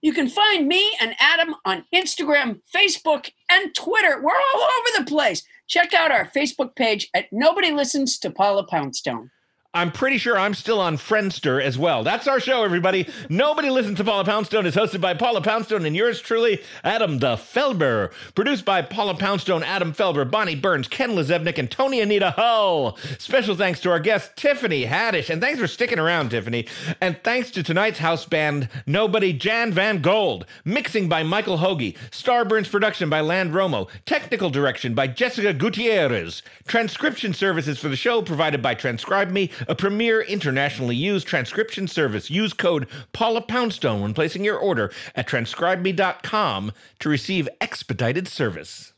[0.00, 4.22] You can find me and Adam on Instagram, Facebook, and Twitter.
[4.22, 5.42] We're all over the place.
[5.68, 9.30] Check out our Facebook page at Nobody Listens to Paula Poundstone.
[9.76, 12.02] I'm pretty sure I'm still on Friendster as well.
[12.02, 13.06] That's our show, everybody.
[13.28, 17.36] Nobody listens to Paula Poundstone is hosted by Paula Poundstone and yours truly, Adam the
[17.36, 18.10] Felber.
[18.34, 22.96] Produced by Paula Poundstone, Adam Felber, Bonnie Burns, Ken LaZebnik, and Toni Anita Hull.
[23.18, 25.28] Special thanks to our guest, Tiffany Haddish.
[25.28, 26.66] And thanks for sticking around, Tiffany.
[27.02, 30.46] And thanks to tonight's house band, Nobody Jan Van Gold.
[30.64, 31.98] Mixing by Michael Hoagie.
[32.10, 33.90] Starburns production by Land Romo.
[34.06, 36.42] Technical direction by Jessica Gutierrez.
[36.66, 42.30] Transcription services for the show provided by Transcribe Me, a premier internationally used transcription service.
[42.30, 48.92] Use code Paula Poundstone when placing your order at transcribeme.com to receive expedited service.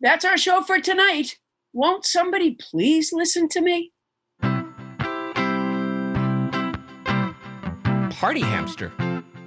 [0.00, 1.38] That's our show for tonight.
[1.72, 3.92] Won't somebody please listen to me?
[8.20, 8.92] Party hamster.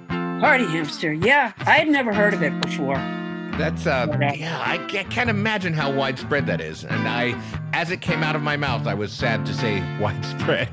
[0.08, 1.12] Party hamster.
[1.12, 3.23] Yeah, I had never heard of it before.
[3.58, 6.84] That's uh yeah, I, ca- can't imagine how widespread that is.
[6.84, 7.40] And I
[7.72, 10.68] as it came out of my mouth, I was sad to say widespread.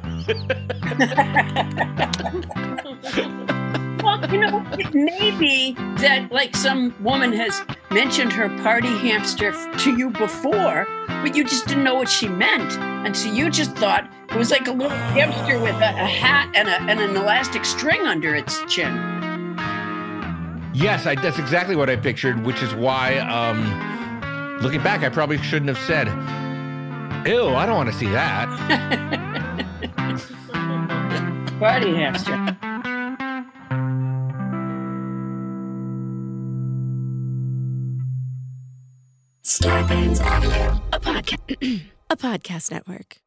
[4.03, 9.51] Well, you know, it may be that like some woman has mentioned her party hamster
[9.77, 12.71] to you before, but you just didn't know what she meant.
[13.05, 16.51] And so you just thought it was like a little hamster with a, a hat
[16.55, 19.20] and, a, and an elastic string under its chin.
[20.73, 25.37] Yes, I, that's exactly what I pictured, which is why um looking back, I probably
[25.39, 26.07] shouldn't have said,
[27.27, 28.47] Ew, I don't want to see that.
[31.59, 32.57] Party hamster.
[39.43, 43.17] Starburns Audio, a podcast, a podcast network.